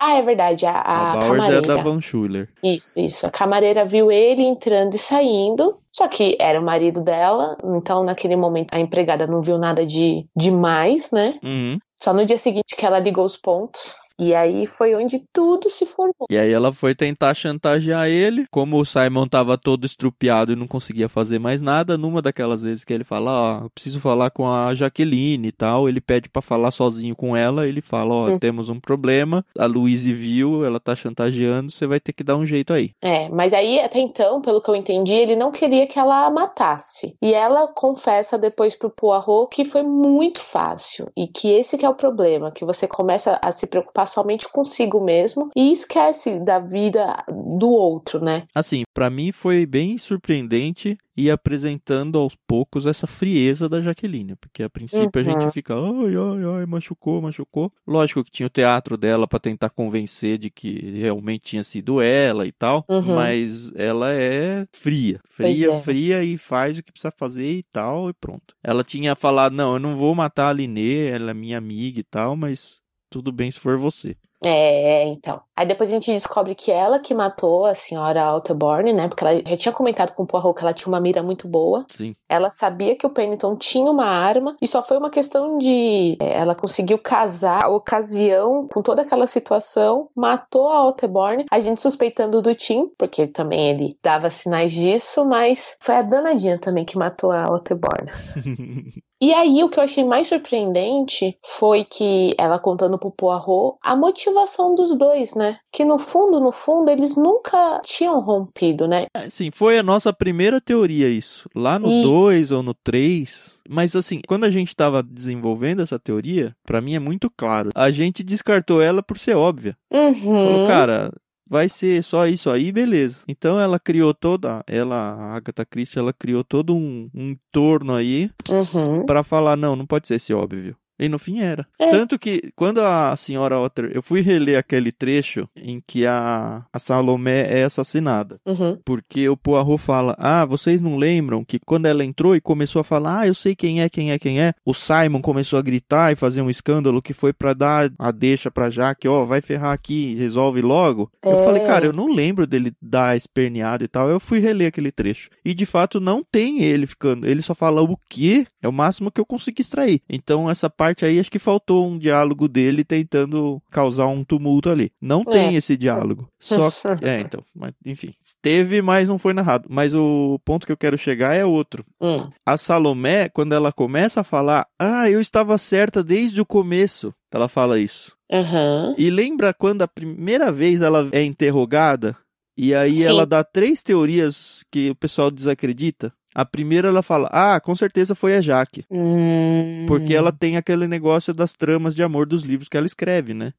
Ah, 0.01 0.17
é 0.19 0.23
verdade, 0.23 0.65
a, 0.65 0.73
a, 0.73 1.11
a 1.11 1.13
Bowers 1.13 1.45
é 1.45 1.47
camareira. 1.47 1.73
a 1.73 1.77
da 1.77 1.83
Van 1.83 2.01
Schuller. 2.01 2.49
Isso, 2.63 3.01
isso. 3.01 3.27
A 3.27 3.31
camareira 3.31 3.85
viu 3.85 4.13
ele 4.13 4.43
entrando 4.43 4.95
e 4.95 4.99
saindo, 4.99 5.79
só 5.93 6.07
que 6.07 6.37
era 6.41 6.61
o 6.61 6.65
marido 6.65 7.01
dela, 7.01 7.57
então 7.65 8.05
naquele 8.05 8.37
momento 8.37 8.73
a 8.73 8.79
empregada 8.79 9.27
não 9.27 9.43
viu 9.43 9.59
nada 9.59 9.85
de 9.85 10.25
demais, 10.37 11.11
né? 11.11 11.39
Uhum. 11.43 11.79
Só 12.01 12.15
no 12.15 12.25
dia 12.25 12.39
seguinte 12.39 12.77
que 12.77 12.87
ela 12.87 13.01
ligou 13.01 13.25
os 13.27 13.37
pontos. 13.37 13.93
E 14.19 14.35
aí 14.35 14.67
foi 14.67 14.95
onde 14.95 15.23
tudo 15.33 15.71
se 15.71 15.87
formou. 15.87 16.27
E 16.31 16.37
aí 16.37 16.51
ela 16.53 16.73
foi 16.73 16.95
tentar 16.95 17.35
chantagear 17.35 18.09
ele. 18.09 18.47
Como 18.51 18.79
o 18.79 18.85
Simon 18.85 19.27
tava 19.29 19.57
todo 19.57 19.85
estrupiado 19.85 20.53
e 20.53 20.57
não 20.57 20.67
conseguia 20.67 21.09
fazer 21.09 21.39
mais 21.39 21.63
nada, 21.63 21.97
numa 21.97 22.21
daquelas 22.21 22.63
vezes 22.63 22.85
que 22.85 22.93
ele 22.93 23.05
fala, 23.05 23.31
ó, 23.31 23.65
eu 23.65 23.71
preciso 23.71 24.01
falar 24.01 24.31
com 24.31 24.49
a 24.49 24.75
Jaqueline 24.75 25.49
e 25.49 25.53
tal, 25.53 25.89
ele 25.89 26.01
pede 26.01 26.29
pra 26.29 26.43
falar 26.43 26.71
sozinho 26.71 27.15
com 27.15 27.37
ela, 27.37 27.67
ele 27.67 27.81
fala, 27.81 28.15
ó, 28.15 28.29
Hum. 28.29 28.39
temos 28.39 28.69
um 28.69 28.81
problema, 28.81 29.45
a 29.57 29.67
Louise 29.67 30.13
viu, 30.13 30.65
ela 30.65 30.81
tá 30.81 30.97
chantageando, 30.97 31.71
você 31.71 31.87
vai 31.87 32.01
ter 32.01 32.13
que 32.13 32.25
dar 32.25 32.37
um 32.37 32.45
jeito 32.47 32.73
aí. 32.73 32.91
É, 33.03 33.29
mas 33.29 33.53
aí 33.53 33.81
até 33.81 33.99
então, 34.01 34.41
pelo 34.41 34.61
que 34.61 34.69
eu 34.71 34.75
entendi, 34.77 35.13
ele 35.13 35.37
não 35.37 35.51
queria 35.53 35.87
que 35.87 35.99
ela 35.99 36.27
a 36.27 36.31
matasse. 36.31 37.15
E 37.23 37.33
ela 37.33 37.69
confessa 37.69 38.37
depois 38.37 38.75
pro 38.75 38.91
Poirot 38.91 39.49
que 39.51 39.65
foi 39.65 39.83
muito 39.83 40.41
fácil 40.41 41.09
e 41.17 41.29
que 41.29 41.51
esse 41.51 41.79
que 41.79 41.87
é 41.87 41.89
o 41.89 41.95
problema, 41.95 42.51
que 42.51 42.65
você 42.65 42.87
começa 42.89 43.39
a 43.43 43.53
se 43.53 43.67
preocupar 43.67 44.08
somente 44.09 44.49
consigo 44.51 45.01
mesmo 45.01 45.51
e 45.57 45.73
esquece 45.73 46.41
da 46.41 46.59
vida 46.59 47.25
do 47.29 47.69
outro, 47.69 48.21
né? 48.25 48.47
Assim, 48.55 48.83
pra 48.95 49.09
mim 49.11 49.31
foi 49.33 49.65
bem 49.67 49.97
surpreendente 49.99 50.99
ir 51.17 51.31
apresentando 51.31 52.17
aos 52.17 52.37
poucos 52.47 52.87
essa 52.87 53.07
frieza 53.07 53.69
da 53.69 53.83
Jaqueline, 53.83 54.37
porque 54.37 54.63
a 54.63 54.71
princípio 54.71 55.21
a 55.21 55.25
Uhum. 55.25 55.31
gente 55.41 55.51
fica, 55.53 55.75
ai, 55.75 56.15
ai, 56.15 56.59
ai, 56.61 56.67
machucou, 56.67 57.21
machucou. 57.21 57.73
Lógico 57.87 58.23
que 58.23 58.31
tinha 58.31 58.47
o 58.47 58.51
teatro 58.51 58.97
dela 58.97 59.27
pra 59.27 59.41
tentar 59.41 59.71
convencer 59.71 60.39
de 60.39 60.49
que 60.49 60.79
realmente 60.93 61.43
tinha 61.43 61.65
sido 61.65 62.01
ela 62.01 62.47
e 62.47 62.53
tal, 62.53 62.85
Uhum. 62.89 63.15
mas 63.15 63.73
ela 63.75 64.15
é 64.15 64.65
fria, 64.73 65.21
fria, 65.29 65.73
é. 65.73 65.81
fria 65.81 66.23
e 66.23 66.39
faz 66.39 66.79
o 66.79 66.83
que 66.85 66.93
precisa 66.93 67.13
fazer 67.17 67.51
e 67.53 67.63
tal 67.65 68.09
e 68.09 68.13
pronto. 68.13 68.55
Ela 68.63 68.85
tinha 68.85 69.17
falado, 69.17 69.53
não, 69.55 69.75
eu 69.75 69.81
não 69.81 69.97
vou 69.97 70.15
matar 70.15 70.51
a 70.51 70.53
Linê, 70.53 71.09
ela 71.11 71.33
é 71.33 71.35
minha 71.35 71.59
amiga 71.59 71.99
e 71.99 72.05
tal, 72.05 72.37
mas 72.37 72.81
tudo 73.11 73.33
bem 73.33 73.51
se 73.51 73.61
for 73.61 73.77
você. 73.79 74.17
É, 74.45 75.05
então. 75.09 75.41
Aí 75.57 75.67
depois 75.67 75.91
a 75.91 75.93
gente 75.93 76.13
descobre 76.13 76.55
que 76.55 76.71
ela 76.71 77.01
que 77.01 77.13
matou 77.13 77.67
a 77.67 77.75
senhora 77.75 78.23
Altaborn, 78.23 78.93
né? 78.93 79.09
Porque 79.09 79.25
ela 79.25 79.43
já 79.45 79.57
tinha 79.57 79.73
comentado 79.73 80.15
com 80.15 80.23
o 80.23 80.27
Poirot 80.27 80.55
que 80.55 80.63
ela 80.63 80.73
tinha 80.73 80.89
uma 80.89 81.01
mira 81.01 81.23
muito 81.23 81.49
boa. 81.49 81.85
Sim. 81.89 82.15
Ela 82.29 82.51
sabia 82.51 82.95
que 82.95 83.07
o 83.07 83.11
Pennington 83.11 83.57
tinha 83.57 83.91
uma 83.91 84.07
arma 84.07 84.57
e 84.63 84.69
só 84.69 84.83
foi 84.83 84.97
uma 84.97 85.11
questão 85.11 85.59
de 85.59 86.17
é, 86.21 86.39
ela 86.39 86.55
conseguiu 86.55 86.99
casar 86.99 87.65
a 87.65 87.69
ocasião 87.69 88.69
com 88.73 88.81
toda 88.83 89.03
aquela 89.03 89.27
situação, 89.27 90.09
matou 90.15 90.69
a 90.69 90.77
Altaborn, 90.77 91.47
a 91.51 91.59
gente 91.59 91.81
suspeitando 91.81 92.41
do 92.41 92.55
Tim, 92.55 92.89
porque 92.97 93.27
também 93.27 93.71
ele 93.71 93.99
dava 94.03 94.31
sinais 94.31 94.73
disso, 94.73 95.25
mas 95.25 95.77
foi 95.81 95.97
a 95.97 96.03
danadinha 96.03 96.59
também 96.59 96.85
que 96.85 96.97
matou 96.97 97.33
a 97.33 97.45
Altaborn. 97.45 98.09
E 99.21 99.35
aí, 99.35 99.65
o 99.65 99.69
que 99.69 99.81
eu 99.81 99.83
achei 99.83 100.05
mais 100.05 100.29
surpreendente 100.29 101.37
foi 101.45 101.83
que 101.83 102.37
ela 102.39 102.57
contando 102.57 102.97
pro 102.97 103.11
Poirot 103.11 103.77
a 103.83 103.97
motivação 103.97 104.28
dos 104.75 104.97
dois, 104.97 105.35
né? 105.35 105.59
Que 105.73 105.85
no 105.85 105.99
fundo, 105.99 106.41
no 106.41 106.53
fundo, 106.53 106.91
eles 106.91 107.17
nunca 107.17 107.81
tinham 107.85 108.21
rompido, 108.21 108.87
né? 108.87 109.07
É, 109.15 109.29
sim, 109.29 109.51
foi 109.51 109.79
a 109.79 109.83
nossa 109.83 110.13
primeira 110.13 110.61
teoria 110.61 111.09
isso. 111.09 111.49
Lá 111.55 111.79
no 111.79 111.89
2 112.03 112.53
ou 112.53 112.63
no 112.63 112.75
3. 112.75 113.59
Mas 113.69 113.95
assim, 113.95 114.21
quando 114.27 114.45
a 114.45 114.51
gente 114.51 114.69
estava 114.69 115.03
desenvolvendo 115.03 115.83
essa 115.83 115.99
teoria, 115.99 116.55
para 116.65 116.81
mim 116.81 116.95
é 116.95 116.99
muito 116.99 117.31
claro. 117.37 117.71
A 117.75 117.91
gente 117.91 118.23
descartou 118.23 118.81
ela 118.81 119.03
por 119.03 119.19
ser 119.19 119.37
óbvia. 119.37 119.77
Uhum. 119.93 120.13
Falou, 120.15 120.67
cara, 120.67 121.11
vai 121.49 121.69
ser 121.69 122.03
só 122.03 122.27
isso 122.27 122.51
aí, 122.51 122.71
beleza. 122.71 123.23
Então 123.27 123.59
ela 123.59 123.79
criou 123.79 124.13
toda, 124.15 124.63
ela, 124.67 124.97
a 124.97 125.35
Agatha 125.37 125.65
Christie, 125.65 125.99
ela 125.99 126.13
criou 126.13 126.45
todo 126.45 126.75
um, 126.75 127.11
um 127.15 127.31
entorno 127.31 127.95
aí 127.95 128.31
Uhum. 128.51 129.05
para 129.07 129.23
falar, 129.23 129.57
não, 129.57 129.77
não 129.77 129.87
pode 129.87 130.09
ser 130.09 130.15
esse 130.17 130.33
óbvio. 130.33 130.77
E 130.99 131.09
no 131.09 131.19
fim 131.19 131.41
era. 131.41 131.67
É. 131.79 131.89
Tanto 131.89 132.19
que 132.19 132.51
quando 132.57 132.81
a 132.81 133.15
senhora 133.17 133.59
Otter, 133.59 133.91
eu 133.95 134.03
fui 134.03 134.21
reler 134.21 134.59
aquele 134.59 134.91
trecho 134.91 135.49
em 135.57 135.81
que 135.87 136.05
a, 136.07 136.65
a 136.73 136.79
Salomé 136.79 137.47
é 137.61 137.65
assassinada. 137.65 138.41
Uhum. 138.45 138.79
Porque 138.85 139.29
o 139.29 139.37
Poirot 139.37 139.79
fala: 139.81 140.15
Ah, 140.19 140.45
vocês 140.45 140.81
não 140.81 140.97
lembram 140.97 141.45
que 141.45 141.59
quando 141.59 141.87
ela 141.87 142.05
entrou 142.05 142.35
e 142.35 142.41
começou 142.41 142.81
a 142.81 142.85
falar: 142.85 143.21
Ah, 143.21 143.27
eu 143.27 143.35
sei 143.35 143.55
quem 143.55 143.81
é, 143.81 143.89
quem 143.89 144.11
é, 144.11 144.19
quem 144.19 144.41
é. 144.41 144.53
O 144.65 144.75
Simon 144.75 145.21
começou 145.21 145.59
a 145.59 145.63
gritar 145.63 146.13
e 146.13 146.17
fazer 146.17 146.43
um 146.43 146.51
escândalo 146.51 147.01
que 147.03 147.13
foi 147.13 147.33
pra 147.33 147.55
dar 147.55 147.91
a 147.99 148.11
deixa 148.11 148.51
pra 148.51 148.71
Jaque: 148.71 149.07
Ó, 149.09 149.25
vai 149.25 149.41
ferrar 149.41 149.73
aqui, 149.73 150.15
resolve 150.17 150.61
logo. 150.63 151.11
Eu 151.23 151.33
É. 151.33 151.45
falei: 151.45 151.63
Cara, 151.65 151.87
eu 151.87 151.93
não 151.93 152.13
lembro 152.13 152.47
dele 152.47 152.73
dar 152.83 153.11
a 153.11 153.17
esperneada 153.17 153.85
e 153.85 153.89
tal. 153.89 154.09
Eu 154.09 154.19
fui 154.19 154.39
reler 154.41 154.69
aquele 154.69 154.91
trecho. 154.91 155.31
E 155.45 155.55
de 155.55 155.65
fato 155.67 156.01
não 156.01 156.25
tem 156.25 156.63
ele 156.63 156.87
ficando. 156.87 157.27
Ele 157.27 157.43
só 157.43 157.55
fala 157.55 157.83
o 157.83 157.97
quê? 158.09 158.47
É 158.61 158.67
o 158.69 158.73
máximo 158.73 159.11
que 159.13 159.21
eu 159.21 159.27
consegui 159.27 159.63
extrair. 159.63 160.01
Então 160.09 160.51
essa 160.51 160.69
parte 160.69 160.88
aí 161.05 161.19
acho 161.19 161.31
que 161.31 161.39
faltou 161.39 161.87
um 161.87 161.99
diálogo 161.99 162.49
dele 162.49 162.85
tentando 162.85 163.61
causar 163.71 164.07
um 164.07 164.25
tumulto 164.25 164.71
ali. 164.71 164.91
Não 165.01 165.25
tem 165.25 165.55
esse 165.57 165.77
diálogo. 165.77 166.29
Só 166.39 166.69
é, 167.03 167.21
então, 167.21 167.43
mas, 167.55 167.73
enfim, 167.85 168.13
teve, 168.41 168.83
mas 168.83 169.09
não 169.09 169.19
foi 169.19 169.33
narrado. 169.33 169.69
Mas 169.71 169.95
o 169.95 170.39
ponto 170.45 170.67
que 170.67 170.73
eu 170.73 170.77
quero 170.77 170.99
chegar 170.99 171.35
é 171.35 171.45
outro. 171.45 171.85
Hum. 172.01 172.17
A 172.45 172.57
Salomé, 172.57 173.29
quando 173.29 173.55
ela 173.55 173.73
começa 173.73 174.21
a 174.21 174.25
falar, 174.25 174.67
ah, 174.79 175.11
eu 175.11 175.21
estava 175.21 175.59
certa 175.59 176.03
desde 176.03 176.41
o 176.41 176.47
começo, 176.47 177.15
ela 177.33 177.49
fala 177.49 177.79
isso. 177.79 178.17
Aham. 178.31 178.95
E 178.99 179.11
lembra 179.11 179.55
quando 179.55 179.83
a 179.83 179.89
primeira 179.89 180.53
vez 180.53 180.83
ela 180.83 181.09
é 181.13 181.23
interrogada 181.23 182.17
e 182.57 182.75
aí 182.75 182.97
Sim. 182.97 183.09
ela 183.09 183.25
dá 183.25 183.45
três 183.45 183.85
teorias 183.85 184.65
que 184.69 184.91
o 184.91 184.95
pessoal 184.95 185.31
desacredita? 185.31 186.13
A 186.35 186.45
primeira 186.45 186.89
ela 186.89 187.03
fala, 187.03 187.29
ah, 187.33 187.59
com 187.61 187.75
certeza 187.75 188.15
foi 188.15 188.37
a 188.37 188.41
Jaque. 188.41 188.85
Hum. 188.91 189.85
Porque 189.89 190.15
ela 190.15 190.31
tem 190.33 190.57
aquele 190.57 190.87
negócio 190.87 191.33
das 191.35 191.53
tramas 191.53 191.95
de 191.95 192.03
amor 192.03 192.27
dos 192.27 192.43
livros 192.43 192.69
que 192.69 192.77
ela 192.77 192.87
escreve, 192.87 193.35
né? 193.35 193.53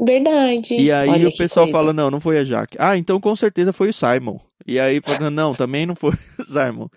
Verdade. 0.00 0.74
E 0.76 0.92
aí 0.92 1.08
Olha 1.08 1.28
o 1.28 1.36
pessoal 1.36 1.66
coisa. 1.66 1.76
fala, 1.78 1.92
não, 1.92 2.08
não 2.10 2.20
foi 2.20 2.38
a 2.38 2.44
Jaque. 2.44 2.76
Ah, 2.78 2.96
então 2.96 3.20
com 3.20 3.34
certeza 3.34 3.72
foi 3.72 3.88
o 3.88 3.92
Simon. 3.92 4.38
E 4.66 4.78
aí 4.78 5.00
fala, 5.04 5.28
não, 5.30 5.52
também 5.54 5.86
não 5.86 5.96
foi 5.96 6.12
o 6.38 6.44
Simon. 6.44 6.88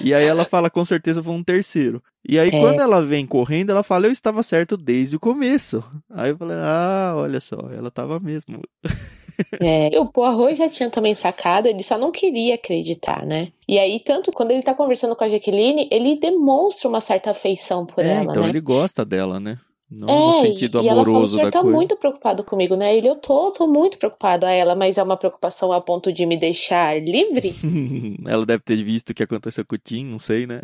E 0.00 0.12
aí 0.12 0.24
ela 0.24 0.44
fala, 0.44 0.68
com 0.68 0.84
certeza 0.84 1.22
foi 1.22 1.32
um 1.32 1.42
terceiro. 1.42 2.02
E 2.28 2.38
aí 2.38 2.48
É. 2.48 2.60
quando 2.60 2.80
ela 2.80 3.00
vem 3.02 3.26
correndo, 3.26 3.70
ela 3.70 3.82
fala, 3.82 4.06
eu 4.06 4.12
estava 4.12 4.42
certo 4.42 4.76
desde 4.76 5.16
o 5.16 5.20
começo. 5.20 5.82
Aí 6.10 6.30
eu 6.30 6.36
falei, 6.36 6.56
ah, 6.60 7.14
olha 7.16 7.40
só, 7.40 7.56
ela 7.74 7.88
estava 7.88 8.20
mesmo. 8.20 8.60
É, 9.60 9.98
o 10.00 10.06
Poirot 10.06 10.54
já 10.54 10.68
tinha 10.68 10.90
também 10.90 11.14
sacado, 11.14 11.68
ele 11.68 11.82
só 11.82 11.96
não 11.96 12.10
queria 12.10 12.54
acreditar, 12.54 13.24
né? 13.24 13.52
E 13.68 13.78
aí, 13.78 14.00
tanto 14.00 14.32
quando 14.32 14.50
ele 14.50 14.62
tá 14.62 14.74
conversando 14.74 15.14
com 15.14 15.24
a 15.24 15.28
Jaqueline, 15.28 15.88
ele 15.90 16.16
demonstra 16.18 16.88
uma 16.88 17.00
certa 17.00 17.30
afeição 17.30 17.86
por 17.86 18.04
é, 18.04 18.14
ela, 18.14 18.32
então 18.32 18.42
né? 18.42 18.48
ele 18.48 18.60
gosta 18.60 19.04
dela, 19.04 19.38
né? 19.38 19.58
Não 19.92 20.08
É, 20.08 20.18
no 20.18 20.40
sentido 20.40 20.82
e 20.82 20.88
ela 20.88 20.96
fala, 20.96 20.98
o 20.98 21.10
amoroso 21.10 21.34
senhor 21.34 21.44
da 21.44 21.50
tá 21.50 21.60
coisa. 21.60 21.76
muito 21.76 21.96
preocupado 21.96 22.42
comigo, 22.42 22.74
né? 22.74 22.96
Ele, 22.96 23.08
eu 23.08 23.16
tô, 23.16 23.50
tô 23.50 23.66
muito 23.66 23.98
preocupado 23.98 24.46
a 24.46 24.50
ela, 24.50 24.74
mas 24.74 24.96
é 24.96 25.02
uma 25.02 25.18
preocupação 25.18 25.70
a 25.70 25.82
ponto 25.82 26.10
de 26.10 26.24
me 26.24 26.36
deixar 26.36 26.98
livre? 27.00 27.54
ela 28.26 28.46
deve 28.46 28.62
ter 28.62 28.82
visto 28.82 29.10
o 29.10 29.14
que 29.14 29.22
aconteceu 29.22 29.66
com 29.66 29.74
o 29.74 29.78
Tim, 29.78 30.06
não 30.06 30.18
sei, 30.18 30.46
né? 30.46 30.62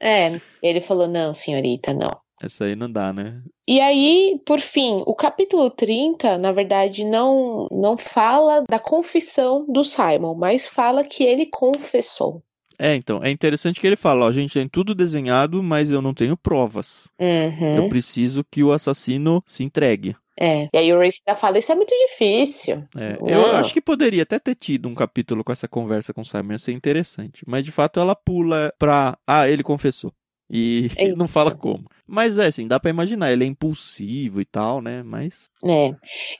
é, 0.00 0.40
ele 0.60 0.80
falou, 0.80 1.06
não, 1.06 1.32
senhorita, 1.32 1.94
não. 1.94 2.25
Essa 2.40 2.64
aí 2.64 2.76
não 2.76 2.90
dá, 2.90 3.12
né? 3.12 3.42
E 3.66 3.80
aí, 3.80 4.40
por 4.44 4.60
fim, 4.60 5.02
o 5.06 5.14
capítulo 5.14 5.70
30, 5.70 6.38
na 6.38 6.52
verdade, 6.52 7.04
não, 7.04 7.66
não 7.70 7.96
fala 7.96 8.64
da 8.68 8.78
confissão 8.78 9.64
do 9.68 9.82
Simon, 9.82 10.34
mas 10.34 10.66
fala 10.66 11.02
que 11.02 11.24
ele 11.24 11.46
confessou. 11.46 12.42
É, 12.78 12.94
então, 12.94 13.22
é 13.22 13.30
interessante 13.30 13.80
que 13.80 13.86
ele 13.86 13.96
fala, 13.96 14.26
ó, 14.26 14.28
a 14.28 14.32
gente 14.32 14.52
tem 14.52 14.68
tudo 14.68 14.94
desenhado, 14.94 15.62
mas 15.62 15.90
eu 15.90 16.02
não 16.02 16.12
tenho 16.12 16.36
provas. 16.36 17.08
Uhum. 17.18 17.76
Eu 17.76 17.88
preciso 17.88 18.44
que 18.50 18.62
o 18.62 18.70
assassino 18.70 19.42
se 19.46 19.64
entregue. 19.64 20.14
É. 20.38 20.68
E 20.72 20.76
aí 20.76 20.92
o 20.92 20.98
Race 20.98 21.20
ainda 21.26 21.38
fala, 21.38 21.58
isso 21.58 21.72
é 21.72 21.74
muito 21.74 21.94
difícil. 22.08 22.84
É, 22.94 23.16
eu 23.26 23.56
acho 23.56 23.72
que 23.72 23.80
poderia 23.80 24.22
até 24.22 24.38
ter 24.38 24.54
tido 24.54 24.86
um 24.86 24.94
capítulo 24.94 25.42
com 25.42 25.50
essa 25.50 25.66
conversa 25.66 26.12
com 26.12 26.20
o 26.20 26.24
Simon, 26.24 26.52
ia 26.52 26.58
ser 26.58 26.72
interessante. 26.72 27.42
Mas 27.46 27.64
de 27.64 27.72
fato 27.72 27.98
ela 27.98 28.14
pula 28.14 28.70
pra. 28.78 29.16
Ah, 29.26 29.48
ele 29.48 29.62
confessou. 29.62 30.12
E 30.50 30.90
É 30.96 31.08
não 31.14 31.26
fala 31.28 31.54
como. 31.54 31.84
Mas 32.06 32.38
é 32.38 32.46
assim, 32.46 32.68
dá 32.68 32.78
pra 32.78 32.90
imaginar, 32.90 33.32
ele 33.32 33.44
é 33.44 33.46
impulsivo 33.48 34.40
e 34.40 34.44
tal, 34.44 34.80
né? 34.80 35.02
Mas. 35.02 35.50
É. 35.64 35.90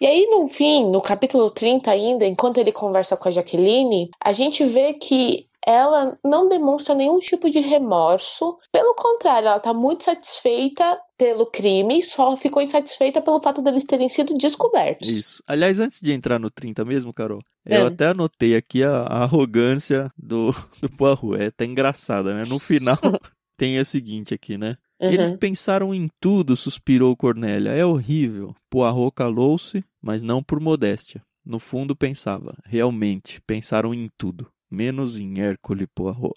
E 0.01 0.07
aí, 0.07 0.27
no 0.31 0.47
fim, 0.49 0.89
no 0.91 1.01
capítulo 1.01 1.51
30 1.51 1.91
ainda, 1.91 2.25
enquanto 2.25 2.59
ele 2.59 2.71
conversa 2.71 3.17
com 3.17 3.29
a 3.29 3.33
Jaqueline, 3.33 4.09
a 4.23 4.33
gente 4.33 4.65
vê 4.65 4.93
que 4.95 5.47
ela 5.67 6.17
não 6.25 6.49
demonstra 6.49 6.95
nenhum 6.95 7.19
tipo 7.19 7.51
de 7.51 7.59
remorso. 7.59 8.57
Pelo 8.71 8.95
contrário, 8.95 9.49
ela 9.49 9.59
tá 9.59 9.75
muito 9.75 10.05
satisfeita 10.05 10.97
pelo 11.19 11.47
crime, 11.47 12.01
só 12.05 12.37
ficou 12.37 12.63
insatisfeita 12.63 13.21
pelo 13.21 13.41
fato 13.43 13.61
deles 13.61 13.83
terem 13.85 14.09
sido 14.09 14.35
descobertos. 14.35 15.09
Isso. 15.09 15.43
Aliás, 15.49 15.81
antes 15.81 16.01
de 16.01 16.13
entrar 16.13 16.39
no 16.39 16.51
30 16.51 16.85
mesmo, 16.85 17.13
Carol, 17.13 17.41
eu 17.65 17.83
É. 17.85 17.87
até 17.89 18.07
anotei 18.07 18.55
aqui 18.55 18.85
a, 18.85 18.99
a 18.99 19.23
arrogância 19.25 20.09
do, 20.17 20.53
do 20.81 20.89
Poirot. 20.97 21.43
É 21.43 21.47
até 21.47 21.65
engraçada, 21.65 22.33
né? 22.35 22.45
No 22.45 22.61
final 22.61 22.99
tem 23.57 23.79
o 23.79 23.85
seguinte 23.85 24.35
aqui, 24.35 24.57
né? 24.59 24.77
Eles 25.01 25.31
Uhum. 25.31 25.37
pensaram 25.37 25.95
em 25.95 26.09
tudo, 26.21 26.57
suspirou 26.57 27.15
Cornélia. 27.17 27.71
É 27.71 27.85
horrível. 27.85 28.55
Poirot 28.71 29.13
calou-se, 29.15 29.85
mas 30.03 30.23
não 30.23 30.43
por 30.43 30.59
modéstia. 30.61 31.23
No 31.45 31.59
fundo 31.59 31.95
pensava, 31.95 32.57
realmente, 32.65 33.41
pensaram 33.47 33.93
em 33.95 34.09
tudo, 34.19 34.49
menos 34.71 35.17
em 35.19 35.39
Hércules 35.41 35.87
Poirot. 35.95 36.33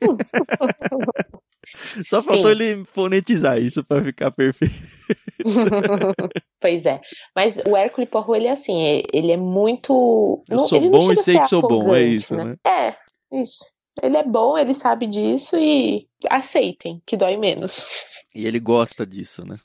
Só 2.06 2.22
faltou 2.22 2.50
Sim. 2.54 2.62
ele 2.62 2.84
fonetizar 2.84 3.58
isso 3.58 3.82
pra 3.82 4.02
ficar 4.04 4.30
perfeito. 4.30 4.74
pois 6.60 6.84
é. 6.84 7.00
Mas 7.34 7.58
o 7.66 7.76
Hércules 7.76 8.08
Poirot, 8.08 8.32
ele 8.36 8.46
é 8.46 8.52
assim, 8.52 8.82
é- 8.82 9.02
ele 9.12 9.32
é 9.32 9.36
muito. 9.36 10.44
Eu 10.48 10.58
sou 10.60 10.80
não 10.80 10.90
bom 10.90 11.12
e 11.12 11.16
sei 11.16 11.38
que 11.38 11.48
sou 11.48 11.62
bom, 11.62 11.94
é 11.94 12.02
isso, 12.02 12.36
né? 12.36 12.54
É, 12.66 12.94
isso. 13.32 13.64
Ele 14.02 14.16
é 14.16 14.24
bom, 14.24 14.58
ele 14.58 14.74
sabe 14.74 15.06
disso 15.06 15.56
e 15.56 16.06
aceitem, 16.28 17.00
que 17.06 17.16
dói 17.16 17.36
menos. 17.36 17.84
E 18.34 18.46
ele 18.46 18.58
gosta 18.58 19.06
disso, 19.06 19.46
né? 19.46 19.56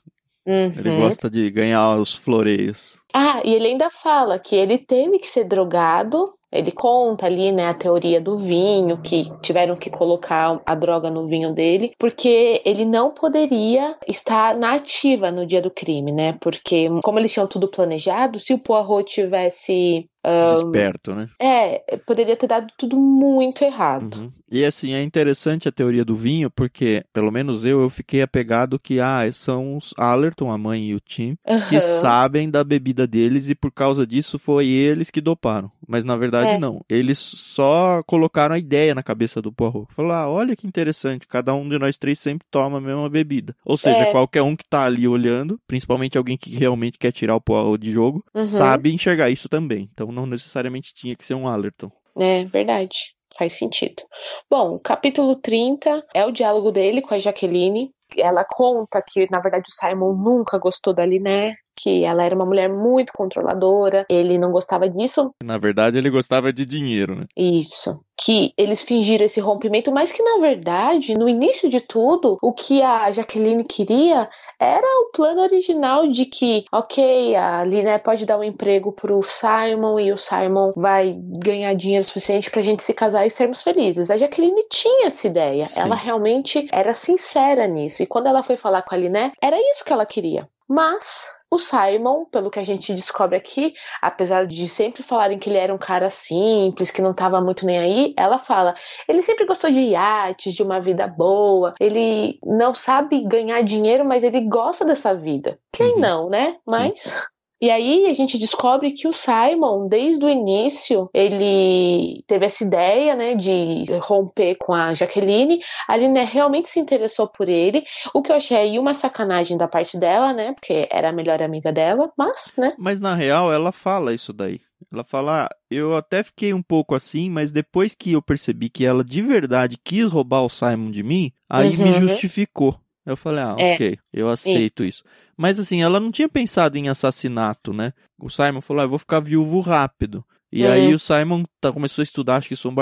Ele 0.46 0.90
Uhum. 0.90 0.96
gosta 0.96 1.28
de 1.28 1.50
ganhar 1.50 1.98
os 1.98 2.14
floreios. 2.14 2.98
Ah, 3.12 3.42
e 3.44 3.52
ele 3.52 3.66
ainda 3.66 3.90
fala 3.90 4.38
que 4.38 4.54
ele 4.54 4.78
teve 4.78 5.18
que 5.18 5.26
ser 5.26 5.44
drogado. 5.44 6.32
Ele 6.52 6.72
conta 6.72 7.26
ali, 7.26 7.52
né, 7.52 7.68
a 7.68 7.74
teoria 7.74 8.20
do 8.20 8.36
vinho, 8.36 9.00
que 9.00 9.30
tiveram 9.40 9.76
que 9.76 9.88
colocar 9.88 10.60
a 10.66 10.74
droga 10.74 11.08
no 11.08 11.28
vinho 11.28 11.54
dele, 11.54 11.92
porque 11.96 12.60
ele 12.64 12.84
não 12.84 13.12
poderia 13.12 13.96
estar 14.08 14.56
na 14.56 14.74
ativa 14.74 15.30
no 15.30 15.46
dia 15.46 15.62
do 15.62 15.70
crime, 15.70 16.10
né? 16.10 16.36
Porque, 16.40 16.88
como 17.04 17.20
eles 17.20 17.32
tinham 17.32 17.46
tudo 17.46 17.68
planejado, 17.68 18.40
se 18.40 18.52
o 18.52 18.58
Poirot 18.58 19.04
tivesse 19.04 20.09
Desperto, 20.24 21.14
né? 21.14 21.28
É, 21.38 21.96
poderia 22.06 22.36
ter 22.36 22.46
dado 22.46 22.66
tudo 22.76 22.96
muito 22.96 23.62
errado. 23.64 24.14
Uhum. 24.16 24.32
E 24.52 24.64
assim, 24.64 24.92
é 24.94 25.02
interessante 25.02 25.68
a 25.68 25.72
teoria 25.72 26.04
do 26.04 26.16
vinho, 26.16 26.50
porque, 26.50 27.04
pelo 27.12 27.30
menos 27.30 27.64
eu, 27.64 27.80
eu 27.82 27.88
fiquei 27.88 28.20
apegado 28.20 28.80
que, 28.80 28.98
ah, 28.98 29.22
são 29.32 29.76
os 29.76 29.94
Allerton, 29.96 30.50
a 30.50 30.58
mãe 30.58 30.86
e 30.86 30.94
o 30.94 30.98
Tim, 31.00 31.36
Uhum. 31.46 31.66
que 31.68 31.80
sabem 31.80 32.50
da 32.50 32.64
bebida 32.64 33.06
deles 33.06 33.48
e 33.48 33.54
por 33.54 33.70
causa 33.70 34.04
disso 34.06 34.38
foi 34.40 34.66
eles 34.66 35.08
que 35.10 35.20
doparam. 35.20 35.70
Mas 35.86 36.04
na 36.04 36.16
verdade 36.16 36.54
É. 36.54 36.58
não. 36.58 36.80
Eles 36.88 37.18
só 37.18 38.02
colocaram 38.06 38.54
a 38.54 38.58
ideia 38.58 38.94
na 38.94 39.02
cabeça 39.02 39.40
do 39.40 39.52
Poirot. 39.52 39.86
Falaram, 39.94 40.20
ah, 40.22 40.28
olha 40.28 40.56
que 40.56 40.66
interessante, 40.66 41.26
cada 41.28 41.54
um 41.54 41.68
de 41.68 41.78
nós 41.78 41.96
três 41.96 42.18
sempre 42.18 42.46
toma 42.50 42.78
a 42.78 42.80
mesma 42.80 43.08
bebida. 43.08 43.54
Ou 43.64 43.76
seja, 43.76 44.02
É. 44.02 44.06
qualquer 44.06 44.42
um 44.42 44.56
que 44.56 44.64
tá 44.68 44.82
ali 44.84 45.06
olhando, 45.06 45.60
principalmente 45.66 46.18
alguém 46.18 46.36
que 46.36 46.50
realmente 46.56 46.98
quer 46.98 47.12
tirar 47.12 47.36
o 47.36 47.40
Poirot 47.40 47.78
de 47.78 47.92
jogo, 47.92 48.24
Uhum. 48.34 48.42
sabe 48.44 48.92
enxergar 48.92 49.30
isso 49.30 49.48
também. 49.48 49.88
Então 49.94 50.09
não 50.10 50.26
necessariamente 50.26 50.94
tinha 50.94 51.16
que 51.16 51.24
ser 51.24 51.34
um 51.34 51.48
Allerton. 51.48 51.90
É 52.18 52.44
verdade. 52.44 53.14
Faz 53.38 53.52
sentido. 53.52 54.02
Bom, 54.50 54.78
capítulo 54.78 55.36
30 55.36 56.04
é 56.12 56.26
o 56.26 56.32
diálogo 56.32 56.72
dele 56.72 57.00
com 57.00 57.14
a 57.14 57.18
Jaqueline. 57.18 57.92
Ela 58.16 58.44
conta 58.44 59.00
que, 59.00 59.28
na 59.30 59.38
verdade, 59.38 59.68
o 59.68 59.72
Simon 59.72 60.14
nunca 60.14 60.58
gostou 60.58 60.92
da 60.92 61.06
Liné, 61.06 61.54
que 61.76 62.04
ela 62.04 62.24
era 62.24 62.34
uma 62.34 62.44
mulher 62.44 62.68
muito 62.68 63.12
controladora, 63.14 64.04
ele 64.08 64.36
não 64.36 64.50
gostava 64.50 64.88
disso. 64.88 65.32
Na 65.42 65.58
verdade, 65.58 65.96
ele 65.96 66.10
gostava 66.10 66.52
de 66.52 66.66
dinheiro, 66.66 67.14
né? 67.14 67.26
Isso. 67.36 68.00
Que 68.22 68.52
eles 68.56 68.82
fingiram 68.82 69.24
esse 69.24 69.40
rompimento, 69.40 69.90
mas 69.90 70.12
que, 70.12 70.22
na 70.22 70.38
verdade, 70.38 71.14
no 71.14 71.28
início 71.28 71.68
de 71.68 71.80
tudo, 71.80 72.38
o 72.42 72.52
que 72.52 72.82
a 72.82 73.10
Jaqueline 73.10 73.64
queria 73.64 74.28
era 74.58 74.86
o 75.02 75.10
plano 75.10 75.40
original 75.40 76.06
de 76.06 76.26
que, 76.26 76.64
ok, 76.70 77.34
a 77.34 77.64
Liné 77.64 77.98
pode 77.98 78.26
dar 78.26 78.38
um 78.38 78.44
emprego 78.44 78.92
pro 78.92 79.22
Simon 79.22 79.98
e 79.98 80.12
o 80.12 80.18
Simon 80.18 80.72
vai 80.76 81.16
ganhar 81.18 81.74
dinheiro 81.74 82.04
suficiente 82.04 82.50
pra 82.50 82.60
gente 82.60 82.82
se 82.82 82.92
casar 82.92 83.26
e 83.26 83.30
sermos 83.30 83.62
felizes. 83.62 84.10
A 84.10 84.16
Jaqueline 84.16 84.64
tinha 84.68 85.06
essa 85.06 85.26
ideia. 85.26 85.66
Sim. 85.66 85.80
Ela 85.80 85.94
realmente 85.94 86.68
era 86.70 86.92
sincera 86.92 87.66
nisso. 87.66 88.02
E 88.02 88.06
quando 88.06 88.26
ela 88.26 88.42
foi 88.42 88.56
falar 88.56 88.82
com 88.82 88.94
a 88.94 88.98
Liné, 88.98 89.32
era 89.40 89.56
isso 89.58 89.84
que 89.84 89.92
ela 89.92 90.04
queria. 90.04 90.48
Mas 90.68 91.39
o 91.50 91.58
Simon, 91.58 92.24
pelo 92.26 92.50
que 92.50 92.58
a 92.60 92.62
gente 92.62 92.94
descobre 92.94 93.36
aqui, 93.36 93.74
apesar 94.00 94.46
de 94.46 94.68
sempre 94.68 95.02
falarem 95.02 95.38
que 95.38 95.50
ele 95.50 95.58
era 95.58 95.74
um 95.74 95.78
cara 95.78 96.08
simples, 96.08 96.90
que 96.90 97.02
não 97.02 97.10
estava 97.10 97.40
muito 97.40 97.66
nem 97.66 97.78
aí, 97.78 98.14
ela 98.16 98.38
fala: 98.38 98.74
ele 99.08 99.22
sempre 99.22 99.44
gostou 99.44 99.70
de 99.70 99.80
iates, 99.80 100.54
de 100.54 100.62
uma 100.62 100.80
vida 100.80 101.06
boa, 101.06 101.72
ele 101.80 102.38
não 102.44 102.72
sabe 102.74 103.24
ganhar 103.24 103.62
dinheiro, 103.62 104.04
mas 104.04 104.22
ele 104.22 104.42
gosta 104.42 104.84
dessa 104.84 105.14
vida. 105.14 105.58
Quem 105.72 105.94
Uhum. 105.94 106.00
não, 106.00 106.30
né? 106.30 106.56
Mas. 106.66 107.28
E 107.60 107.70
aí 107.70 108.06
a 108.06 108.14
gente 108.14 108.38
descobre 108.38 108.92
que 108.92 109.06
o 109.06 109.12
Simon, 109.12 109.86
desde 109.86 110.24
o 110.24 110.28
início, 110.28 111.10
ele 111.12 112.24
teve 112.26 112.46
essa 112.46 112.64
ideia, 112.64 113.14
né, 113.14 113.34
de 113.34 113.84
romper 114.00 114.56
com 114.56 114.72
a 114.72 114.94
Jaqueline. 114.94 115.60
A 115.86 115.96
Liné 115.96 116.24
realmente 116.24 116.68
se 116.68 116.80
interessou 116.80 117.28
por 117.28 117.48
ele, 117.48 117.84
o 118.14 118.22
que 118.22 118.32
eu 118.32 118.36
achei 118.36 118.78
uma 118.78 118.94
sacanagem 118.94 119.58
da 119.58 119.68
parte 119.68 119.98
dela, 119.98 120.32
né, 120.32 120.52
porque 120.54 120.82
era 120.90 121.10
a 121.10 121.12
melhor 121.12 121.42
amiga 121.42 121.70
dela, 121.72 122.10
mas, 122.16 122.54
né, 122.56 122.74
Mas 122.78 122.98
na 122.98 123.14
real, 123.14 123.52
ela 123.52 123.72
fala 123.72 124.14
isso 124.14 124.32
daí. 124.32 124.60
Ela 124.90 125.04
fala, 125.04 125.44
ah, 125.44 125.48
eu 125.70 125.94
até 125.94 126.22
fiquei 126.22 126.54
um 126.54 126.62
pouco 126.62 126.94
assim, 126.94 127.28
mas 127.28 127.52
depois 127.52 127.94
que 127.94 128.12
eu 128.12 128.22
percebi 128.22 128.70
que 128.70 128.86
ela 128.86 129.04
de 129.04 129.20
verdade 129.20 129.76
quis 129.84 130.06
roubar 130.06 130.42
o 130.42 130.48
Simon 130.48 130.90
de 130.90 131.02
mim, 131.02 131.30
aí 131.48 131.76
me 131.76 131.90
Uhum. 131.90 132.08
justificou. 132.08 132.74
Eu 133.04 133.16
falei, 133.16 133.42
ah, 133.42 133.56
É. 133.58 133.74
ok, 133.74 133.98
eu 134.12 134.28
aceito 134.28 134.84
isso. 134.84 135.02
Mas 135.36 135.58
assim, 135.58 135.82
ela 135.82 135.98
não 135.98 136.10
tinha 136.12 136.28
pensado 136.28 136.76
em 136.76 136.88
assassinato, 136.88 137.72
né? 137.72 137.92
O 138.18 138.28
Simon 138.28 138.60
falou, 138.60 138.82
ah, 138.82 138.84
eu 138.84 138.90
vou 138.90 138.98
ficar 138.98 139.20
viúvo 139.20 139.60
rápido. 139.60 140.24
E 140.52 140.66
Uhum. 140.66 140.72
aí 140.72 140.94
o 140.94 140.98
Simon 140.98 141.44
tá, 141.60 141.72
começou 141.72 142.02
a 142.02 142.04
estudar, 142.04 142.36
acho 142.36 142.48
que 142.48 142.56
São 142.56 142.74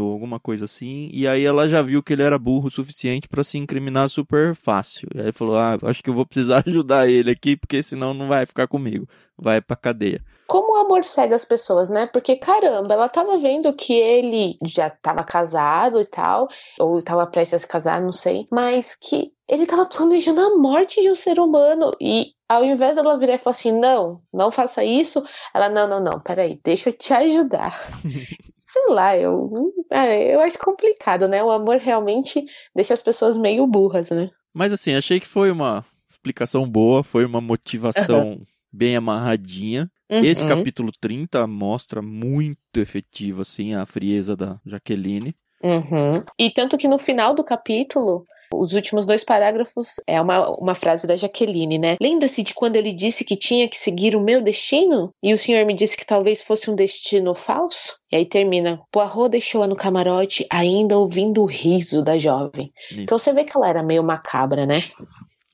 ou 0.00 0.12
alguma 0.12 0.38
coisa 0.38 0.66
assim. 0.66 1.08
E 1.12 1.26
aí 1.26 1.44
ela 1.44 1.68
já 1.68 1.80
viu 1.82 2.02
que 2.02 2.12
ele 2.12 2.22
era 2.22 2.38
burro 2.38 2.68
o 2.68 2.70
suficiente 2.70 3.28
pra 3.28 3.42
se 3.44 3.58
incriminar 3.58 4.08
super 4.08 4.54
fácil. 4.54 5.08
E 5.14 5.20
aí 5.20 5.32
falou, 5.32 5.56
ah, 5.56 5.78
acho 5.84 6.02
que 6.02 6.10
eu 6.10 6.14
vou 6.14 6.26
precisar 6.26 6.62
ajudar 6.66 7.08
ele 7.08 7.30
aqui, 7.30 7.56
porque 7.56 7.82
senão 7.82 8.12
não 8.14 8.28
vai 8.28 8.44
ficar 8.46 8.68
comigo. 8.68 9.06
Vai 9.38 9.60
pra 9.60 9.76
cadeia. 9.76 10.22
como 10.46 10.74
o 10.74 10.80
amor 10.84 11.04
cega 11.04 11.34
as 11.34 11.44
pessoas, 11.46 11.88
né? 11.88 12.06
Porque 12.06 12.36
caramba, 12.36 12.92
ela 12.94 13.08
tava 13.08 13.38
vendo 13.38 13.72
que 13.72 13.94
ele 13.94 14.58
já 14.66 14.90
tava 14.90 15.24
casado 15.24 15.98
e 16.00 16.06
tal, 16.06 16.48
ou 16.78 17.00
tava 17.02 17.26
prestes 17.26 17.54
a 17.54 17.58
se 17.60 17.66
casar, 17.68 18.02
não 18.02 18.12
sei, 18.12 18.46
mas 18.50 18.94
que 18.94 19.32
ele 19.48 19.66
tava 19.66 19.86
planejando 19.86 20.40
a 20.40 20.56
morte 20.58 21.00
de 21.00 21.10
um 21.10 21.14
ser 21.14 21.38
humano 21.40 21.92
e 22.00 22.32
ao 22.52 22.64
invés 22.64 22.94
dela 22.96 23.18
virar 23.18 23.34
e 23.34 23.38
falar 23.38 23.52
assim, 23.52 23.72
não, 23.72 24.20
não 24.32 24.50
faça 24.50 24.84
isso, 24.84 25.22
ela, 25.54 25.68
não, 25.68 25.88
não, 25.88 26.00
não, 26.00 26.20
peraí, 26.20 26.58
deixa 26.64 26.90
eu 26.90 26.92
te 26.92 27.12
ajudar. 27.12 27.78
Sei 28.58 28.86
lá, 28.88 29.16
eu, 29.16 29.72
é, 29.90 30.34
eu 30.34 30.40
acho 30.40 30.58
complicado, 30.58 31.28
né? 31.28 31.42
O 31.42 31.50
amor 31.50 31.76
realmente 31.76 32.44
deixa 32.74 32.94
as 32.94 33.02
pessoas 33.02 33.36
meio 33.36 33.66
burras, 33.66 34.10
né? 34.10 34.30
Mas 34.54 34.72
assim, 34.72 34.94
achei 34.94 35.20
que 35.20 35.26
foi 35.26 35.50
uma 35.50 35.84
explicação 36.10 36.68
boa, 36.68 37.02
foi 37.02 37.24
uma 37.24 37.40
motivação 37.40 38.40
bem 38.72 38.96
amarradinha. 38.96 39.90
Esse 40.08 40.42
Uhum. 40.42 40.48
capítulo 40.48 40.92
30 41.00 41.46
mostra 41.46 42.00
muito 42.00 42.76
efetivo, 42.76 43.42
assim, 43.42 43.74
a 43.74 43.84
frieza 43.84 44.36
da 44.36 44.58
Jaqueline. 44.64 45.34
Uhum. 45.62 46.22
E 46.38 46.50
tanto 46.50 46.76
que 46.76 46.88
no 46.88 46.98
final 46.98 47.34
do 47.34 47.44
capítulo, 47.44 48.24
os 48.52 48.72
últimos 48.74 49.06
dois 49.06 49.24
parágrafos 49.24 49.94
é 50.06 50.20
uma, 50.20 50.48
uma 50.56 50.74
frase 50.74 51.06
da 51.06 51.16
Jaqueline, 51.16 51.78
né? 51.78 51.96
Lembra-se 52.00 52.42
de 52.42 52.54
quando 52.54 52.76
ele 52.76 52.92
disse 52.92 53.24
que 53.24 53.36
tinha 53.36 53.68
que 53.68 53.78
seguir 53.78 54.14
o 54.16 54.20
meu 54.20 54.42
destino? 54.42 55.10
E 55.22 55.32
o 55.32 55.38
senhor 55.38 55.64
me 55.66 55.74
disse 55.74 55.96
que 55.96 56.06
talvez 56.06 56.42
fosse 56.42 56.70
um 56.70 56.74
destino 56.74 57.34
falso? 57.34 57.96
E 58.10 58.16
aí 58.16 58.26
termina: 58.26 58.80
Poirot 58.90 59.30
deixou-a 59.30 59.66
no 59.66 59.76
camarote, 59.76 60.46
ainda 60.50 60.98
ouvindo 60.98 61.42
o 61.42 61.46
riso 61.46 62.02
da 62.02 62.18
jovem. 62.18 62.72
Isso. 62.90 63.00
Então 63.00 63.18
você 63.18 63.32
vê 63.32 63.44
que 63.44 63.56
ela 63.56 63.68
era 63.68 63.82
meio 63.82 64.02
macabra, 64.02 64.66
né? 64.66 64.82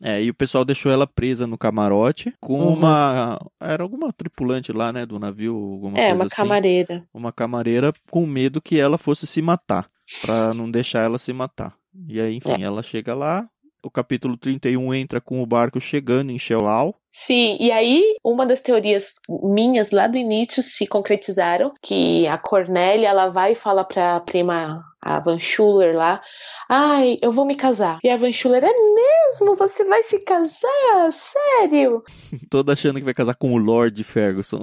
É, 0.00 0.22
e 0.22 0.30
o 0.30 0.34
pessoal 0.34 0.64
deixou 0.64 0.92
ela 0.92 1.06
presa 1.08 1.44
no 1.46 1.58
camarote 1.58 2.32
com 2.40 2.60
Uhum. 2.60 2.72
uma. 2.74 3.38
Era 3.60 3.82
alguma 3.82 4.12
tripulante 4.12 4.72
lá, 4.72 4.92
né, 4.92 5.04
do 5.04 5.18
navio, 5.18 5.54
alguma 5.56 5.98
é, 5.98 6.08
coisa 6.08 6.14
uma 6.14 6.26
assim. 6.26 6.36
camareira. 6.36 7.04
Uma 7.12 7.32
camareira 7.32 7.92
com 8.10 8.24
medo 8.24 8.62
que 8.62 8.78
ela 8.78 8.96
fosse 8.96 9.26
se 9.26 9.42
matar, 9.42 9.88
pra 10.22 10.54
não 10.54 10.70
deixar 10.70 11.02
ela 11.04 11.18
se 11.18 11.32
matar. 11.32 11.74
E 12.08 12.20
aí, 12.20 12.34
enfim, 12.34 12.62
ela 12.62 12.82
chega 12.82 13.14
lá. 13.14 13.48
O 13.82 13.90
capítulo 13.90 14.36
31 14.36 14.92
entra 14.94 15.20
com 15.20 15.42
o 15.42 15.46
barco 15.46 15.80
chegando 15.80 16.30
em 16.30 16.38
Shelau. 16.38 17.00
Sim, 17.20 17.56
e 17.58 17.72
aí 17.72 18.14
uma 18.22 18.46
das 18.46 18.60
teorias 18.60 19.14
minhas 19.28 19.90
lá 19.90 20.06
do 20.06 20.16
início 20.16 20.62
se 20.62 20.86
concretizaram, 20.86 21.74
que 21.82 22.28
a 22.28 22.38
Cornélia, 22.38 23.08
ela 23.08 23.28
vai 23.28 23.52
e 23.52 23.56
fala 23.56 23.82
pra 23.84 24.20
prima, 24.20 24.84
a 25.02 25.18
Van 25.18 25.36
Schuller 25.36 25.96
lá, 25.96 26.22
ai, 26.68 27.18
eu 27.20 27.32
vou 27.32 27.44
me 27.44 27.56
casar. 27.56 27.98
E 28.04 28.08
a 28.08 28.16
Van 28.16 28.30
Schuller, 28.30 28.62
é 28.62 28.70
mesmo? 28.72 29.56
Você 29.56 29.84
vai 29.84 30.04
se 30.04 30.20
casar? 30.20 31.10
Sério? 31.10 32.04
Toda 32.48 32.74
achando 32.74 33.00
que 33.00 33.04
vai 33.04 33.14
casar 33.14 33.34
com 33.34 33.52
o 33.52 33.58
Lord 33.58 34.02
Ferguson. 34.04 34.62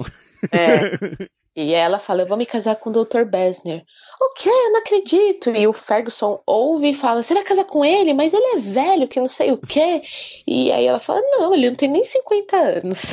É. 0.50 1.26
E 1.56 1.72
ela 1.72 1.98
fala, 1.98 2.20
eu 2.20 2.26
vou 2.26 2.36
me 2.36 2.44
casar 2.44 2.76
com 2.76 2.90
o 2.90 2.92
Dr. 2.92 3.24
Besner. 3.24 3.82
O 4.20 4.34
quê? 4.34 4.50
Eu 4.50 4.72
não 4.72 4.80
acredito. 4.80 5.48
E 5.48 5.66
o 5.66 5.72
Ferguson 5.72 6.42
ouve 6.46 6.90
e 6.90 6.94
fala, 6.94 7.22
você 7.22 7.32
vai 7.32 7.42
casar 7.42 7.64
com 7.64 7.82
ele? 7.82 8.12
Mas 8.12 8.34
ele 8.34 8.58
é 8.58 8.58
velho, 8.58 9.08
que 9.08 9.18
não 9.18 9.26
sei 9.26 9.52
o 9.52 9.56
quê. 9.56 10.02
E 10.46 10.70
aí 10.70 10.84
ela 10.84 10.98
fala, 10.98 11.22
não, 11.22 11.54
ele 11.54 11.70
não 11.70 11.74
tem 11.74 11.88
nem 11.88 12.04
50 12.04 12.45
anos. 12.54 13.04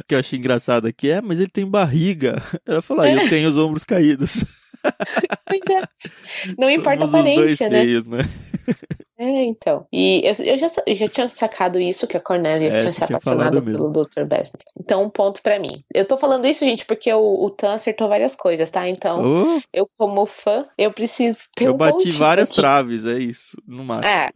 O 0.00 0.04
que 0.08 0.14
eu 0.14 0.18
achei 0.18 0.38
engraçado 0.38 0.86
aqui 0.86 1.10
é, 1.10 1.20
mas 1.20 1.38
ele 1.40 1.50
tem 1.50 1.66
barriga. 1.66 2.42
Ela 2.66 2.80
falou, 2.82 3.04
ah, 3.04 3.10
eu 3.10 3.28
tenho 3.28 3.48
os 3.48 3.56
ombros 3.58 3.84
caídos. 3.84 4.44
Pois 5.46 5.60
é. 5.68 5.82
Não 6.56 6.70
importa 6.70 7.04
a 7.04 7.08
Somos 7.08 7.26
os 7.28 7.34
dois 7.34 7.60
aparência, 7.60 7.68
né? 8.08 8.22
né? 8.22 8.24
É, 9.18 9.44
então. 9.44 9.86
E 9.92 10.22
eu, 10.24 10.32
eu 10.42 10.56
já, 10.56 10.66
eu 10.86 10.94
já 10.94 11.06
tinha 11.08 11.28
sacado 11.28 11.78
isso, 11.78 12.06
que 12.06 12.16
a 12.16 12.20
Cornélia 12.20 12.68
É, 12.68 12.80
tinha 12.80 12.90
se 12.90 13.04
apaixonado 13.04 13.60
pelo 13.60 13.90
Dr. 13.90 14.24
Besner. 14.24 14.62
Então, 14.78 15.02
um 15.04 15.10
ponto 15.10 15.42
pra 15.42 15.58
mim. 15.58 15.84
Eu 15.92 16.06
tô 16.06 16.16
falando 16.16 16.46
isso, 16.46 16.64
gente, 16.64 16.86
porque 16.86 17.12
o, 17.12 17.44
o 17.44 17.50
Tan 17.50 17.74
acertou 17.74 18.08
várias 18.08 18.34
coisas, 18.34 18.70
tá? 18.70 18.88
Então, 18.88 19.20
Oh, 19.22 19.60
eu, 19.70 19.86
como 19.98 20.24
fã, 20.24 20.64
eu 20.78 20.90
preciso 20.92 21.40
ter 21.54 21.66
eu 21.66 21.74
um 21.74 21.76
bati 21.76 21.92
pontinho 21.96 22.14
várias 22.14 22.48
aqui. 22.50 22.60
traves, 22.60 23.04
é 23.04 23.18
isso, 23.18 23.60
no 23.66 23.84
máximo. 23.84 24.06
É, 24.06 24.28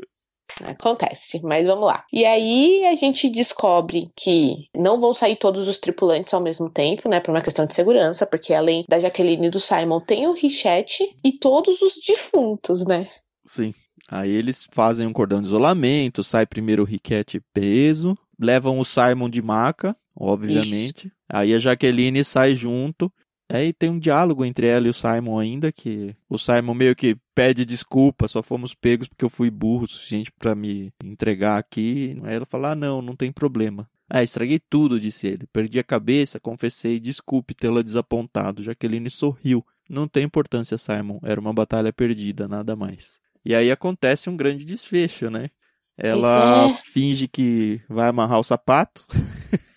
acontece, 0.63 1.41
mas 1.43 1.67
vamos 1.67 1.87
lá. 1.87 2.05
E 2.13 2.25
aí 2.25 2.85
a 2.87 2.95
gente 2.95 3.29
descobre 3.29 4.11
que 4.17 4.69
não 4.75 5.01
vão 5.01 5.13
sair 5.13 5.37
todos 5.37 5.67
os 5.67 5.79
tripulantes 5.79 6.33
ao 6.33 6.41
mesmo 6.41 6.71
tempo, 6.71 7.09
né, 7.09 7.21
por 7.21 7.31
uma 7.31 7.43
questão 7.43 7.67
de 7.67 7.75
segurança, 7.75 8.27
porque 8.27 8.55
além 8.55 8.85
da 8.89 8.99
Jaqueline 8.99 9.49
e 9.49 9.51
do 9.51 9.61
Simon 9.61 10.01
tem 10.01 10.27
o 10.27 10.33
Richette 10.33 11.05
e 11.25 11.33
todos 11.33 11.81
os 11.83 11.95
defuntos, 12.07 12.85
né? 12.85 13.09
Sim. 13.47 13.75
Aí 14.09 14.31
eles 14.31 14.67
fazem 14.71 15.07
um 15.07 15.13
cordão 15.13 15.41
de 15.41 15.47
isolamento, 15.47 16.23
sai 16.23 16.47
primeiro 16.47 16.83
o 16.83 16.87
Riquete 16.87 17.41
preso, 17.53 18.17
levam 18.39 18.79
o 18.79 18.85
Simon 18.85 19.31
de 19.31 19.41
maca, 19.41 19.97
obviamente. 20.17 21.11
Aí 21.29 21.55
a 21.55 21.59
Jaqueline 21.59 22.25
sai 22.25 22.55
junto. 22.55 23.11
Aí 23.49 23.73
tem 23.73 23.91
um 23.91 23.99
diálogo 23.99 24.45
entre 24.45 24.67
ela 24.67 24.87
e 24.87 24.91
o 24.91 24.95
Simon 24.95 25.39
ainda, 25.39 25.71
que 25.71 26.15
o 26.29 26.39
Simon 26.39 26.75
meio 26.75 26.97
que 26.97 27.17
pede 27.35 27.65
desculpa, 27.65 28.27
só 28.27 28.43
fomos 28.43 28.75
pegos 28.75 29.07
porque 29.07 29.25
eu 29.25 29.29
fui 29.29 29.51
burro 29.51 29.85
o 29.85 29.89
suficiente 29.89 30.33
pra 30.33 30.55
me 30.55 30.93
entregar 31.03 31.59
aqui. 31.59 32.19
Aí 32.25 32.35
ela 32.37 32.47
fala, 32.47 32.73
ah, 32.73 32.75
não, 32.75 33.03
não 33.03 33.15
tem 33.15 33.31
problema. 33.31 33.89
Ah, 34.09 34.23
estraguei 34.23 34.59
tudo, 34.59 35.01
disse 35.01 35.27
ele. 35.27 35.47
Perdi 35.53 35.79
a 35.79 35.85
cabeça, 35.85 36.41
confessei, 36.41 36.99
desculpe 36.99 37.55
tê-la 37.55 37.83
desapontado. 37.83 38.63
Jaqueline 38.63 39.11
sorriu. 39.11 39.65
Não 39.89 40.09
tem 40.09 40.25
importância, 40.25 40.79
Simon. 40.79 41.19
Era 41.23 41.41
uma 41.41 41.53
batalha 41.53 41.93
perdida, 41.93 42.49
nada 42.49 42.75
mais. 42.75 43.21
E 43.45 43.55
aí 43.55 43.71
acontece 43.71 44.31
um 44.31 44.37
grande 44.37 44.65
desfecho, 44.65 45.31
né? 45.31 45.51
Ela 45.97 46.71
é. 46.71 46.75
finge 46.85 47.29
que 47.29 47.81
vai 47.89 48.09
amarrar 48.09 48.41
o 48.41 48.45
sapato, 48.45 49.05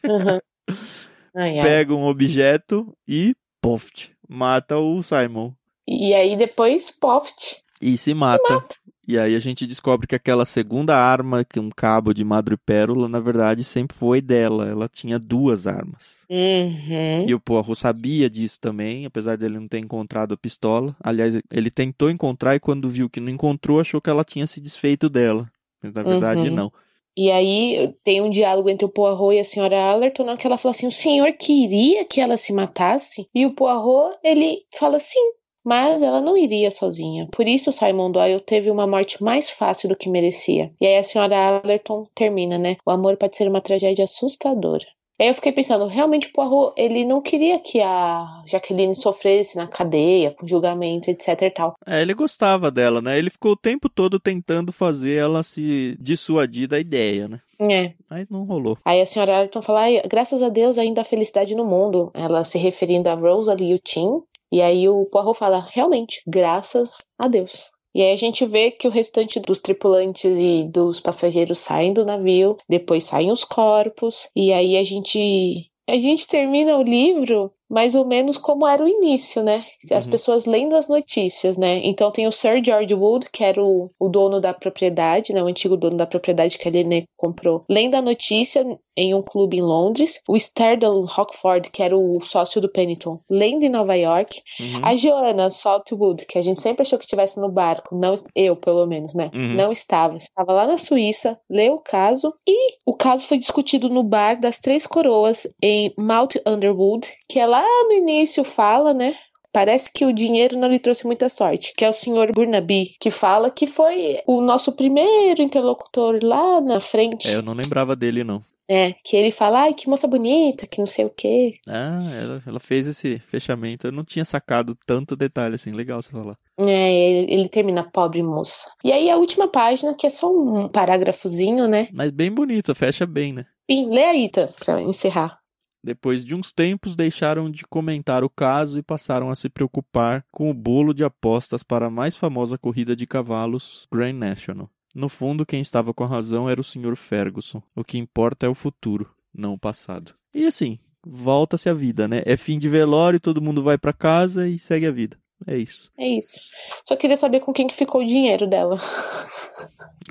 Uhum. 0.07 0.39
Ai, 1.35 1.59
ai. 1.59 1.61
pega 1.61 1.93
um 1.93 2.03
objeto 2.05 2.97
e, 3.07 3.35
poft, 3.67 4.11
mata 4.27 4.77
o 4.77 5.03
Simon. 5.03 5.51
E 5.87 6.13
aí 6.13 6.37
depois, 6.37 6.89
poft. 6.89 7.57
E 7.81 7.97
se 7.97 8.13
mata. 8.13 8.63
E 9.07 9.17
aí 9.17 9.35
a 9.35 9.39
gente 9.39 9.65
descobre 9.65 10.05
que 10.05 10.15
aquela 10.15 10.43
segunda 10.43 10.95
arma, 10.97 11.45
que 11.45 11.59
um 11.59 11.69
cabo 11.69 12.13
de 12.13 12.25
madrepérola, 12.25 13.07
na 13.07 13.21
verdade 13.21 13.63
sempre 13.63 13.95
foi 13.95 14.19
dela. 14.21 14.67
Ela 14.67 14.89
tinha 14.89 15.17
duas 15.17 15.65
armas. 15.65 16.17
Uhum. 16.29 17.25
E 17.27 17.33
o 17.33 17.39
Poirot 17.39 17.75
sabia 17.79 18.29
disso 18.29 18.59
também, 18.59 19.05
apesar 19.05 19.37
dele 19.37 19.59
não 19.59 19.67
ter 19.67 19.79
encontrado 19.79 20.33
a 20.33 20.37
pistola. 20.37 20.93
Aliás, 21.01 21.39
ele 21.49 21.71
tentou 21.71 22.09
encontrar 22.09 22.55
e 22.55 22.59
quando 22.59 22.89
viu 22.89 23.09
que 23.09 23.21
não 23.21 23.29
encontrou, 23.29 23.79
achou 23.79 24.01
que 24.01 24.09
ela 24.09 24.25
tinha 24.25 24.45
se 24.45 24.59
desfeito 24.59 25.09
dela. 25.09 25.49
Mas 25.81 25.93
na 25.93 26.03
verdade 26.03 26.49
Uhum. 26.49 26.55
não. 26.55 26.73
E 27.17 27.31
aí 27.31 27.95
tem 28.03 28.21
um 28.21 28.29
diálogo 28.29 28.69
entre 28.69 28.85
o 28.85 28.89
Poirot 28.89 29.35
e 29.35 29.39
a 29.39 29.43
senhora 29.43 29.81
Allerton, 29.81 30.37
que 30.37 30.45
ela 30.45 30.57
fala 30.57 30.71
assim: 30.71 30.85
o 30.85 30.91
senhor 30.91 31.33
queria 31.33 32.05
que 32.05 32.21
ela 32.21 32.37
se 32.37 32.53
matasse? 32.53 33.27
E 33.33 33.43
o 33.43 33.55
Poirot, 33.55 34.15
ele 34.23 34.61
fala 34.75 34.99
sim, 34.99 35.31
mas 35.65 36.03
ela 36.03 36.21
não 36.21 36.37
iria 36.37 36.69
sozinha. 36.69 37.27
Por 37.31 37.47
isso 37.47 37.71
Simon 37.71 38.11
Doyle 38.11 38.39
teve 38.39 38.69
uma 38.69 38.85
morte 38.85 39.23
mais 39.23 39.49
fácil 39.49 39.89
do 39.89 39.95
que 39.95 40.09
merecia. 40.09 40.71
E 40.79 40.85
aí 40.85 40.95
a 40.95 41.03
senhora 41.03 41.59
Allerton 41.63 42.05
termina, 42.13 42.57
né? 42.57 42.77
O 42.85 42.91
amor 42.91 43.17
pode 43.17 43.35
ser 43.35 43.49
uma 43.49 43.61
tragédia 43.61 44.05
assustadora. 44.05 44.85
Aí 45.19 45.27
eu 45.27 45.33
fiquei 45.33 45.51
pensando, 45.51 45.87
realmente 45.87 46.27
o 46.27 46.31
Poirot, 46.31 46.73
ele 46.77 47.03
não 47.03 47.19
queria 47.19 47.59
que 47.59 47.81
a 47.81 48.43
Jaqueline 48.45 48.95
sofresse 48.95 49.57
na 49.57 49.67
cadeia, 49.67 50.31
com 50.31 50.47
julgamento, 50.47 51.09
etc 51.09 51.41
e 51.41 51.49
tal. 51.49 51.75
É, 51.85 52.01
ele 52.01 52.13
gostava 52.13 52.69
dela, 52.69 53.01
né? 53.01 53.17
Ele 53.17 53.31
ficou 53.31 53.53
o 53.53 53.57
tempo 53.57 53.89
todo 53.89 54.19
tentando 54.19 54.71
fazer 54.71 55.15
ela 55.15 55.41
se 55.41 55.97
dissuadir 55.99 56.67
da 56.67 56.79
ideia, 56.79 57.27
né? 57.27 57.41
É, 57.59 57.93
Mas 58.07 58.29
não 58.29 58.43
rolou. 58.43 58.77
Aí 58.85 59.01
a 59.01 59.05
senhora 59.05 59.35
Allerton 59.35 59.63
fala, 59.63 59.81
"Ai, 59.81 60.01
graças 60.07 60.43
a 60.43 60.49
Deus 60.49 60.77
ainda 60.77 61.01
há 61.01 61.03
felicidade 61.03 61.55
no 61.55 61.65
mundo. 61.65 62.11
Ela 62.13 62.43
se 62.43 62.59
referindo 62.59 63.09
a 63.09 63.15
Rosalie 63.15 63.71
e 63.71 63.73
o 63.73 63.79
Tim. 63.79 64.21
E 64.51 64.61
aí 64.61 64.87
o 64.87 65.05
Poirot 65.05 65.37
fala, 65.37 65.65
realmente, 65.73 66.21
graças 66.25 66.97
a 67.17 67.27
Deus. 67.27 67.71
E 67.97 68.01
aí 68.03 68.11
a 68.11 68.15
gente 68.15 68.45
vê 68.45 68.69
que 68.69 68.87
o 68.87 68.91
restante 68.91 69.39
dos 69.39 69.59
tripulantes 69.59 70.37
e 70.37 70.63
dos 70.65 70.99
passageiros 70.99 71.57
saem 71.57 71.93
do 71.93 72.05
navio, 72.05 72.55
depois 72.69 73.05
saem 73.05 73.31
os 73.31 73.43
corpos, 73.43 74.29
e 74.35 74.53
aí 74.53 74.77
a 74.77 74.83
gente 74.83 75.67
a 75.89 75.97
gente 75.97 76.27
termina 76.27 76.77
o 76.77 76.83
livro 76.83 77.51
mais 77.69 77.95
ou 77.95 78.05
menos 78.05 78.37
como 78.37 78.65
era 78.65 78.83
o 78.83 78.87
início, 78.87 79.43
né? 79.43 79.63
As 79.91 80.05
Uhum. 80.05 80.11
pessoas 80.11 80.45
lendo 80.45 80.75
as 80.75 80.87
notícias, 80.87 81.57
né? 81.57 81.81
Então 81.83 82.11
tem 82.11 82.27
o 82.27 82.31
Sir 82.31 82.63
George 82.63 82.93
Wood, 82.93 83.27
que 83.31 83.43
era 83.43 83.63
o, 83.63 83.91
o 83.99 84.09
dono 84.09 84.39
da 84.39 84.53
propriedade, 84.53 85.33
né? 85.33 85.41
O 85.43 85.47
antigo 85.47 85.75
dono 85.77 85.97
da 85.97 86.05
propriedade 86.05 86.57
que 86.57 86.67
a 86.67 86.71
Lene 86.71 87.05
comprou, 87.17 87.63
lendo 87.69 87.95
a 87.95 88.01
notícia 88.01 88.65
em 88.95 89.13
um 89.13 89.21
clube 89.21 89.57
em 89.57 89.61
Londres. 89.61 90.21
O 90.27 90.35
Sterdal 90.37 91.03
Rockford, 91.05 91.69
que 91.69 91.83
era 91.83 91.95
o 91.95 92.19
sócio 92.21 92.59
do 92.59 92.69
Pennington, 92.69 93.19
lendo 93.29 93.63
em 93.63 93.69
Nova 93.69 93.95
York. 93.95 94.41
Uhum. 94.59 94.81
A 94.83 94.95
Joanna 94.95 95.51
Saltwood, 95.51 96.25
que 96.25 96.37
a 96.37 96.41
gente 96.41 96.59
sempre 96.59 96.81
achou 96.81 96.97
que 96.97 97.05
estivesse 97.05 97.39
no 97.39 97.49
barco, 97.49 97.95
não 97.95 98.15
eu 98.35 98.55
pelo 98.55 98.85
menos, 98.87 99.13
né? 99.13 99.29
Uhum. 99.33 99.53
Não 99.55 99.71
estava. 99.71 100.17
Estava 100.17 100.51
lá 100.53 100.65
na 100.65 100.77
Suíça, 100.77 101.37
leu 101.49 101.75
o 101.75 101.79
caso 101.79 102.33
e 102.47 102.75
o 102.85 102.93
caso 102.93 103.27
foi 103.27 103.37
discutido 103.37 103.87
no 103.89 104.03
bar 104.03 104.39
das 104.39 104.57
Três 104.57 104.87
Coroas 104.87 105.45
em 105.61 105.93
Mount 105.97 106.35
Underwood, 106.45 107.07
que 107.29 107.39
é 107.39 107.45
lá 107.45 107.56
no 107.61 107.93
início 107.93 108.43
fala, 108.43 108.93
né? 108.93 109.15
Parece 109.51 109.91
que 109.91 110.05
o 110.05 110.13
dinheiro 110.13 110.57
não 110.57 110.67
lhe 110.67 110.77
trouxe 110.77 111.05
muita 111.05 111.29
sorte, 111.29 111.73
que 111.75 111.83
é 111.83 111.89
o 111.89 111.93
senhor 111.93 112.31
Burnaby, 112.31 112.95
que 112.99 113.09
fala 113.09 113.49
que 113.49 113.65
foi 113.65 114.19
o 114.27 114.41
nosso 114.41 114.71
primeiro 114.73 115.41
interlocutor 115.41 116.19
lá 116.21 116.61
na 116.61 116.79
frente. 116.79 117.27
É, 117.27 117.35
eu 117.35 117.41
não 117.41 117.53
lembrava 117.53 117.95
dele, 117.95 118.23
não. 118.23 118.41
É, 118.69 118.93
que 119.01 119.15
ele 119.15 119.31
fala, 119.31 119.61
ai, 119.61 119.73
que 119.73 119.89
moça 119.89 120.05
bonita, 120.07 120.67
que 120.67 120.79
não 120.79 120.87
sei 120.87 121.05
o 121.05 121.09
quê. 121.09 121.53
Ah, 121.65 122.11
ela, 122.21 122.43
ela 122.45 122.59
fez 122.59 122.85
esse 122.85 123.17
fechamento. 123.19 123.87
Eu 123.87 123.93
não 123.93 124.03
tinha 124.03 124.25
sacado 124.25 124.75
tanto 124.85 125.15
detalhe 125.15 125.55
assim. 125.55 125.71
Legal 125.71 126.01
você 126.01 126.11
falar. 126.11 126.37
É, 126.59 126.93
ele, 126.93 127.33
ele 127.33 127.49
termina, 127.49 127.89
pobre 127.89 128.21
moça. 128.21 128.69
E 128.83 128.91
aí 128.91 129.09
a 129.09 129.15
última 129.15 129.47
página, 129.47 129.95
que 129.95 130.05
é 130.05 130.09
só 130.09 130.29
um 130.29 130.67
parágrafozinho, 130.67 131.65
né? 131.67 131.87
Mas 131.93 132.11
bem 132.11 132.29
bonito, 132.29 132.75
fecha 132.75 133.05
bem, 133.05 133.31
né? 133.31 133.45
Sim, 133.57 133.89
lê 133.89 134.03
aí, 134.03 134.29
tá, 134.29 134.49
pra 134.59 134.81
encerrar. 134.81 135.39
Depois 135.87 136.25
de 136.25 136.35
uns 136.35 136.51
tempos, 136.51 136.97
deixaram 136.97 137.49
de 137.49 137.63
comentar 137.63 138.21
o 138.21 138.29
caso 138.29 138.77
e 138.77 138.83
passaram 138.83 139.29
a 139.29 139.35
se 139.35 139.47
preocupar 139.47 140.25
com 140.29 140.51
o 140.51 140.53
bolo 140.53 140.93
de 140.93 141.05
apostas 141.05 141.63
para 141.63 141.85
a 141.85 141.89
mais 141.89 142.17
famosa 142.17 142.57
corrida 142.57 142.93
de 142.93 143.07
cavalos, 143.07 143.87
Grand 143.89 144.11
National. 144.11 144.69
No 144.93 145.07
fundo, 145.07 145.45
quem 145.45 145.61
estava 145.61 145.93
com 145.93 146.03
a 146.03 146.07
razão 146.07 146.49
era 146.49 146.59
o 146.59 146.63
Sr. 146.63 146.97
Ferguson. 146.97 147.63
O 147.73 147.85
que 147.85 147.97
importa 147.97 148.45
é 148.45 148.49
o 148.49 148.53
futuro, 148.53 149.09
não 149.33 149.53
o 149.53 149.57
passado. 149.57 150.13
E 150.35 150.45
assim, 150.45 150.77
volta-se 151.05 151.69
a 151.69 151.73
vida, 151.73 152.05
né? 152.05 152.21
É 152.25 152.35
fim 152.35 152.59
de 152.59 152.67
velório, 152.67 153.17
todo 153.17 153.41
mundo 153.41 153.63
vai 153.63 153.77
para 153.77 153.93
casa 153.93 154.45
e 154.45 154.59
segue 154.59 154.87
a 154.87 154.91
vida. 154.91 155.17
É 155.47 155.57
isso. 155.57 155.89
É 155.97 156.05
isso. 156.05 156.41
Só 156.85 156.97
queria 156.97 157.15
saber 157.15 157.39
com 157.39 157.53
quem 157.53 157.65
que 157.65 157.73
ficou 157.73 158.01
o 158.01 158.05
dinheiro 158.05 158.45
dela. 158.45 158.77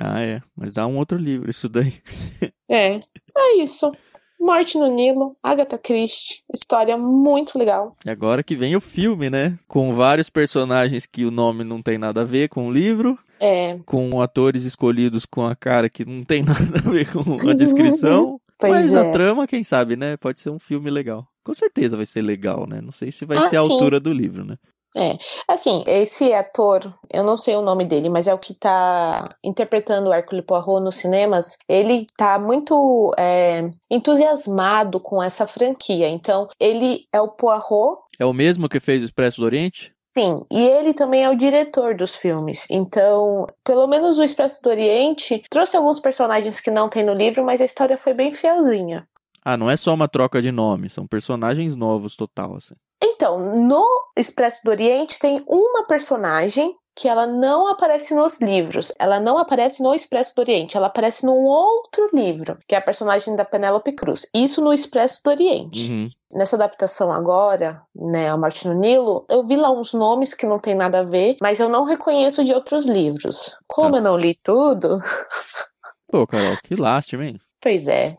Ah, 0.01 0.23
é. 0.23 0.41
Mas 0.57 0.73
dá 0.73 0.87
um 0.87 0.97
outro 0.97 1.19
livro, 1.19 1.51
isso 1.51 1.69
daí. 1.69 1.93
É, 2.69 2.99
é 3.37 3.57
isso. 3.63 3.93
Morte 4.39 4.79
no 4.79 4.87
Nilo, 4.89 5.37
Agatha 5.43 5.79
Christie, 5.79 6.43
história 6.55 6.97
muito 6.97 7.59
legal. 7.59 7.97
E 8.05 8.11
agora 8.11 8.43
que 8.43 8.55
vem 8.55 8.77
o 8.77 8.81
filme, 8.81 9.31
né? 9.31 9.59
Com 9.67 9.95
vários 9.95 10.29
personagens 10.31 11.07
que 11.07 11.25
o 11.25 11.31
nome 11.31 11.65
não 11.65 11.81
tem 11.83 11.99
nada 11.99 12.23
a 12.23 12.25
ver 12.25 12.49
com 12.49 12.69
o 12.69 12.73
livro. 12.73 13.19
É, 13.39 13.79
com 13.85 14.23
atores 14.23 14.65
escolhidos 14.65 15.27
com 15.27 15.45
a 15.47 15.55
cara 15.55 15.91
que 15.91 16.07
não 16.07 16.25
tem 16.25 16.41
nada 16.45 16.79
a 16.79 16.91
ver 16.91 17.13
com 17.13 17.21
a 17.49 17.53
descrição. 17.55 18.41
pois 18.59 18.73
Mas 18.73 18.95
é. 18.95 18.99
a 19.01 19.11
trama, 19.11 19.47
quem 19.47 19.63
sabe, 19.63 19.95
né? 19.97 20.17
Pode 20.17 20.41
ser 20.41 20.51
um 20.51 20.59
filme 20.59 20.91
legal. 20.91 21.27
Com 21.45 21.53
certeza 21.53 21.97
vai 21.97 22.07
ser 22.07 22.23
legal, 22.23 22.67
né? 22.67 22.81
Não 22.81 22.93
sei 22.93 23.13
se 23.13 23.25
vai 23.27 23.37
Ah, 23.39 23.43
ser 23.43 23.57
a 23.57 23.63
sim. 23.63 23.71
altura 23.71 24.01
do 24.01 24.13
livro, 24.13 24.45
né? 24.45 24.57
É, 24.97 25.19
assim, 25.47 25.85
esse 25.87 26.33
ator, 26.33 26.81
eu 27.13 27.23
não 27.23 27.37
sei 27.37 27.55
o 27.55 27.63
nome 27.63 27.85
dele, 27.85 28.09
mas 28.09 28.27
é 28.27 28.33
o 28.33 28.39
que 28.39 28.55
tá 28.55 29.37
interpretando 29.45 30.09
o 30.09 30.15
Hercule 30.15 30.43
Poirot 30.43 30.83
nos 30.83 30.97
cinemas. 30.97 31.57
Ele 31.69 32.07
tá 32.17 32.39
muito 32.39 33.15
é, 33.19 33.71
entusiasmado 33.91 34.99
com 34.99 35.23
essa 35.23 35.47
franquia. 35.47 36.09
Então, 36.09 36.49
ele 36.59 37.07
é 37.13 37.21
o 37.21 37.29
Poirot, 37.29 38.01
É 38.19 38.25
o 38.25 38.33
mesmo 38.33 38.69
que 38.69 38.81
fez 38.81 39.03
o 39.03 39.05
Expresso 39.05 39.41
do 39.41 39.47
Oriente? 39.47 39.93
sim, 39.99 40.41
e 40.51 40.65
ele 40.65 40.95
também 40.95 41.25
é 41.25 41.29
o 41.29 41.37
diretor 41.37 41.95
dos 41.95 42.17
filmes. 42.17 42.65
Então, 42.71 43.47
pelo 43.63 43.87
menos 43.87 44.19
o 44.19 44.23
Expresso 44.23 44.63
do 44.63 44.71
Oriente 44.71 45.43
trouxe 45.51 45.77
alguns 45.77 46.01
personagens 46.01 46.59
que 46.59 46.71
não 46.71 46.89
tem 46.89 47.05
no 47.05 47.13
livro, 47.13 47.45
mas 47.45 47.61
a 47.61 47.65
história 47.67 47.99
foi 47.99 48.15
bem 48.15 48.33
fielzinha. 48.33 49.07
Ah, 49.45 49.57
não 49.57 49.71
é 49.71 49.77
só 49.77 49.93
uma 49.93 50.09
troca 50.09 50.41
de 50.41 50.51
nome, 50.51 50.89
são 50.89 51.07
personagens 51.07 51.77
novos 51.77 52.17
total, 52.17 52.57
assim. 52.57 52.75
Então, 53.03 53.39
no 53.39 53.87
Expresso 54.17 54.61
do 54.65 54.71
Oriente 54.71 55.19
tem 55.19 55.45
uma 55.47 55.87
personagem 55.87 56.75
que 56.99 57.09
ela 57.09 57.27
não 57.27 57.69
aparece 57.69 58.15
nos 58.15 58.41
livros. 58.41 58.91
Ela 58.99 59.21
não 59.21 59.37
aparece 59.37 59.83
no 59.83 59.95
Expresso 59.95 60.35
do 60.35 60.39
Oriente, 60.41 60.79
ela 60.79 60.87
aparece 60.87 61.27
num 61.27 61.45
outro 61.45 62.09
livro, 62.13 62.59
que 62.67 62.75
é 62.75 62.79
a 62.79 62.83
personagem 62.83 63.37
da 63.37 63.45
Penélope 63.45 63.93
Cruz. 63.93 64.27
Isso 64.35 64.63
no 64.63 64.73
Expresso 64.73 65.21
do 65.23 65.31
Oriente. 65.31 65.93
Uhum. 65.93 66.11
Nessa 66.33 66.57
adaptação 66.57 67.13
agora, 67.13 67.83
né, 67.95 68.31
a 68.31 68.37
Morte 68.37 68.67
no 68.67 68.73
Nilo, 68.75 69.27
eu 69.29 69.47
vi 69.47 69.57
lá 69.57 69.71
uns 69.71 69.93
nomes 69.93 70.33
que 70.33 70.47
não 70.47 70.59
tem 70.59 70.75
nada 70.75 71.01
a 71.01 71.05
ver, 71.05 71.37
mas 71.41 71.61
eu 71.61 71.69
não 71.69 71.85
reconheço 71.85 72.43
de 72.43 72.55
outros 72.55 72.87
livros. 72.87 73.57
Como 73.67 73.93
Tá. 73.93 73.99
eu 73.99 74.03
não 74.03 74.17
li 74.17 74.39
tudo, 74.43 74.99
Pô, 76.09 76.27
Carol, 76.27 76.57
que 76.63 76.77
lástima, 76.77 77.27
hein? 77.27 77.41
Pois 77.61 77.87
é. 77.89 78.17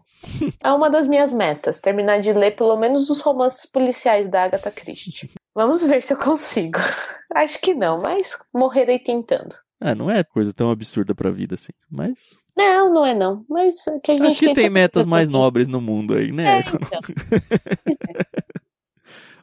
É 0.64 0.72
uma 0.72 0.90
das 0.90 1.08
minhas 1.08 1.32
metas, 1.34 1.80
terminar 1.80 2.22
de 2.22 2.34
ler 2.34 2.56
pelo 2.56 2.76
menos 2.78 3.10
os 3.10 3.22
romances 3.22 3.66
policiais 3.70 4.30
da 4.30 4.44
Agatha 4.44 4.72
Christie. 4.72 5.30
Vamos 5.56 5.84
ver 5.84 6.04
se 6.04 6.14
eu 6.14 6.18
consigo. 6.18 6.80
Acho 7.36 7.60
que 7.60 7.74
não, 7.74 8.02
mas 8.02 8.38
morrerei 8.54 9.00
tentando. 9.00 9.56
Ah, 9.80 9.94
não 9.94 10.10
é 10.10 10.24
coisa 10.24 10.52
tão 10.54 10.72
absurda 10.72 11.14
pra 11.14 11.30
vida 11.30 11.54
assim. 11.54 11.72
Mas. 11.90 12.40
Não, 12.56 12.92
não 12.92 13.06
é 13.06 13.14
não. 13.14 13.46
Mas 13.48 13.86
é 13.88 14.00
que 14.00 14.12
a 14.12 14.18
gente 14.18 14.28
Acho 14.28 14.40
que 14.40 14.54
tem 14.56 14.70
metas 14.72 15.06
mais 15.06 15.30
nobres 15.30 15.68
no 15.68 15.80
mundo 15.80 16.16
aí, 16.16 16.30
É, 16.30 16.32
né? 16.32 16.60
então. 16.62 17.00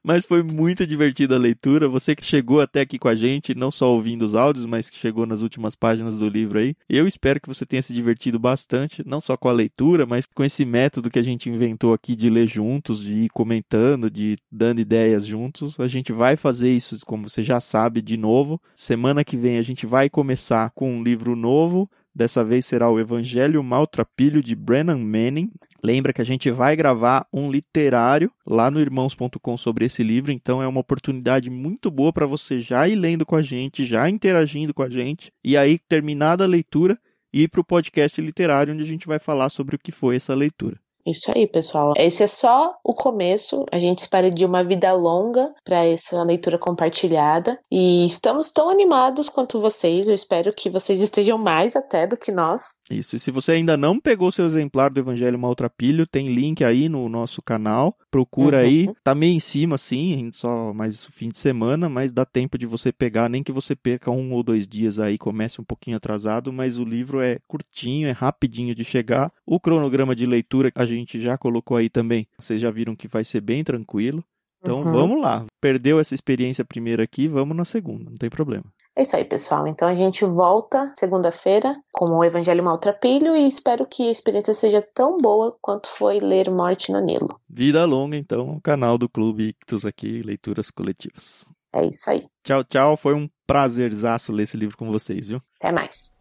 Mas 0.02 0.26
foi 0.26 0.42
muito 0.42 0.86
divertida 0.86 1.34
a 1.34 1.38
leitura. 1.38 1.88
Você 1.88 2.14
que 2.14 2.24
chegou 2.24 2.60
até 2.60 2.82
aqui 2.82 2.98
com 2.98 3.08
a 3.08 3.14
gente, 3.14 3.54
não 3.54 3.70
só 3.70 3.90
ouvindo 3.90 4.22
os 4.22 4.34
áudios, 4.34 4.66
mas 4.66 4.90
que 4.90 4.98
chegou 4.98 5.24
nas 5.24 5.40
últimas 5.40 5.74
páginas 5.74 6.18
do 6.18 6.28
livro 6.28 6.58
aí. 6.58 6.74
Eu 6.88 7.06
espero 7.08 7.40
que 7.40 7.48
você 7.48 7.64
tenha 7.64 7.80
se 7.80 7.94
divertido 7.94 8.38
bastante, 8.38 9.02
não 9.06 9.20
só 9.20 9.34
com 9.34 9.48
a 9.48 9.52
leitura, 9.52 10.04
mas 10.04 10.26
com 10.26 10.44
esse 10.44 10.64
método 10.66 11.08
que 11.08 11.18
a 11.18 11.22
gente 11.22 11.48
inventou 11.48 11.94
aqui 11.94 12.14
de 12.14 12.28
ler 12.28 12.46
juntos, 12.46 13.02
de 13.02 13.12
ir 13.12 13.28
comentando, 13.30 14.10
de 14.10 14.32
ir 14.32 14.38
dando 14.52 14.80
ideias 14.80 15.24
juntos. 15.24 15.80
A 15.80 15.88
gente 15.88 16.12
vai 16.12 16.36
fazer 16.36 16.70
isso, 16.70 16.98
como 17.06 17.26
você 17.26 17.42
já 17.42 17.58
sabe, 17.58 18.02
de 18.02 18.18
novo. 18.18 18.60
Semana 18.74 19.24
que 19.24 19.38
vem 19.38 19.56
a 19.56 19.62
gente 19.62 19.86
vai 19.86 20.10
começar 20.10 20.70
com 20.74 20.98
um 20.98 21.02
livro 21.02 21.34
novo. 21.34 21.88
Dessa 22.14 22.44
vez 22.44 22.64
será 22.64 22.88
o 22.88 23.00
Evangelho 23.00 23.60
Maltrapilho 23.64 24.40
de 24.40 24.54
Brennan 24.54 24.98
Manning. 24.98 25.50
Lembra 25.82 26.12
que 26.12 26.22
a 26.22 26.24
gente 26.24 26.48
vai 26.48 26.76
gravar 26.76 27.26
um 27.32 27.50
literário 27.50 28.30
lá 28.46 28.70
no 28.70 28.80
irmãos.com 28.80 29.56
sobre 29.56 29.86
esse 29.86 30.04
livro, 30.04 30.30
então 30.30 30.62
é 30.62 30.68
uma 30.68 30.80
oportunidade 30.80 31.50
muito 31.50 31.90
boa 31.90 32.12
para 32.12 32.24
você 32.24 32.60
já 32.60 32.88
ir 32.88 32.94
lendo 32.94 33.26
com 33.26 33.34
a 33.34 33.42
gente, 33.42 33.84
já 33.84 34.08
interagindo 34.08 34.72
com 34.72 34.84
a 34.84 34.88
gente, 34.88 35.32
e 35.42 35.56
aí, 35.56 35.76
terminada 35.76 36.44
a 36.44 36.46
leitura, 36.46 36.96
ir 37.32 37.48
para 37.48 37.60
o 37.60 37.64
podcast 37.64 38.20
literário, 38.22 38.72
onde 38.72 38.82
a 38.82 38.86
gente 38.86 39.08
vai 39.08 39.18
falar 39.18 39.48
sobre 39.48 39.74
o 39.74 39.78
que 39.78 39.90
foi 39.90 40.14
essa 40.14 40.34
leitura. 40.34 40.83
Isso 41.06 41.30
aí, 41.34 41.46
pessoal. 41.46 41.92
Esse 41.96 42.22
é 42.22 42.26
só 42.26 42.74
o 42.82 42.94
começo. 42.94 43.66
A 43.70 43.78
gente 43.78 43.98
espera 43.98 44.30
de 44.30 44.44
uma 44.44 44.64
vida 44.64 44.90
longa 44.92 45.52
para 45.62 45.84
essa 45.84 46.22
leitura 46.22 46.58
compartilhada. 46.58 47.58
E 47.70 48.06
estamos 48.06 48.50
tão 48.50 48.70
animados 48.70 49.28
quanto 49.28 49.60
vocês. 49.60 50.08
Eu 50.08 50.14
espero 50.14 50.52
que 50.52 50.70
vocês 50.70 51.00
estejam 51.02 51.36
mais 51.36 51.76
até 51.76 52.06
do 52.06 52.16
que 52.16 52.32
nós. 52.32 52.74
Isso. 52.90 53.16
E 53.16 53.20
se 53.20 53.30
você 53.30 53.52
ainda 53.52 53.76
não 53.76 53.98
pegou 53.98 54.30
seu 54.30 54.44
exemplar 54.46 54.92
do 54.92 55.00
Evangelho 55.00 55.38
Maltrapilho, 55.38 56.06
tem 56.06 56.34
link 56.34 56.62
aí 56.62 56.88
no 56.88 57.08
nosso 57.08 57.40
canal. 57.40 57.96
Procura 58.10 58.58
uhum. 58.58 58.64
aí. 58.64 58.90
Tá 59.02 59.14
meio 59.14 59.34
em 59.34 59.40
cima, 59.40 59.76
assim, 59.76 60.30
só 60.32 60.74
mais 60.74 61.06
fim 61.06 61.28
de 61.28 61.38
semana, 61.38 61.88
mas 61.88 62.12
dá 62.12 62.26
tempo 62.26 62.58
de 62.58 62.66
você 62.66 62.92
pegar, 62.92 63.30
nem 63.30 63.42
que 63.42 63.52
você 63.52 63.74
perca 63.74 64.10
um 64.10 64.32
ou 64.32 64.42
dois 64.42 64.68
dias 64.68 64.98
aí, 64.98 65.16
comece 65.16 65.60
um 65.60 65.64
pouquinho 65.64 65.96
atrasado, 65.96 66.52
mas 66.52 66.78
o 66.78 66.84
livro 66.84 67.20
é 67.20 67.38
curtinho, 67.48 68.06
é 68.06 68.12
rapidinho 68.12 68.74
de 68.74 68.84
chegar. 68.84 69.32
O 69.46 69.58
cronograma 69.58 70.14
de 70.14 70.26
leitura 70.26 70.70
a 70.74 70.84
gente 70.84 71.04
gente 71.04 71.20
já 71.20 71.36
colocou 71.38 71.76
aí 71.76 71.88
também. 71.88 72.26
Vocês 72.38 72.60
já 72.60 72.70
viram 72.70 72.96
que 72.96 73.06
vai 73.06 73.24
ser 73.24 73.40
bem 73.40 73.62
tranquilo. 73.62 74.24
Então 74.60 74.78
uhum. 74.78 74.92
vamos 74.92 75.20
lá. 75.20 75.46
Perdeu 75.60 76.00
essa 76.00 76.14
experiência 76.14 76.64
primeira 76.64 77.02
aqui, 77.02 77.28
vamos 77.28 77.56
na 77.56 77.64
segunda, 77.64 78.08
não 78.08 78.16
tem 78.16 78.30
problema. 78.30 78.64
É 78.96 79.02
isso 79.02 79.16
aí, 79.16 79.24
pessoal. 79.24 79.66
Então 79.66 79.88
a 79.88 79.94
gente 79.94 80.24
volta 80.24 80.92
segunda-feira 80.96 81.76
com 81.90 82.10
o 82.10 82.24
Evangelho 82.24 82.62
Maltrapilho 82.62 83.34
e 83.34 83.46
espero 83.46 83.86
que 83.86 84.08
a 84.08 84.10
experiência 84.10 84.54
seja 84.54 84.80
tão 84.94 85.18
boa 85.18 85.56
quanto 85.60 85.88
foi 85.88 86.20
ler 86.20 86.48
Morte 86.48 86.92
no 86.92 87.00
Nilo. 87.00 87.40
Vida 87.48 87.84
longa, 87.84 88.16
então, 88.16 88.60
canal 88.60 88.96
do 88.96 89.08
Clube 89.08 89.48
Ictus 89.48 89.84
aqui, 89.84 90.22
Leituras 90.22 90.70
Coletivas. 90.70 91.46
É 91.72 91.86
isso 91.86 92.08
aí. 92.08 92.24
Tchau, 92.44 92.62
tchau. 92.62 92.96
Foi 92.96 93.14
um 93.14 93.28
prazerzaço 93.46 94.32
ler 94.32 94.44
esse 94.44 94.56
livro 94.56 94.76
com 94.76 94.90
vocês, 94.90 95.26
viu? 95.26 95.40
Até 95.60 95.72
mais. 95.72 96.14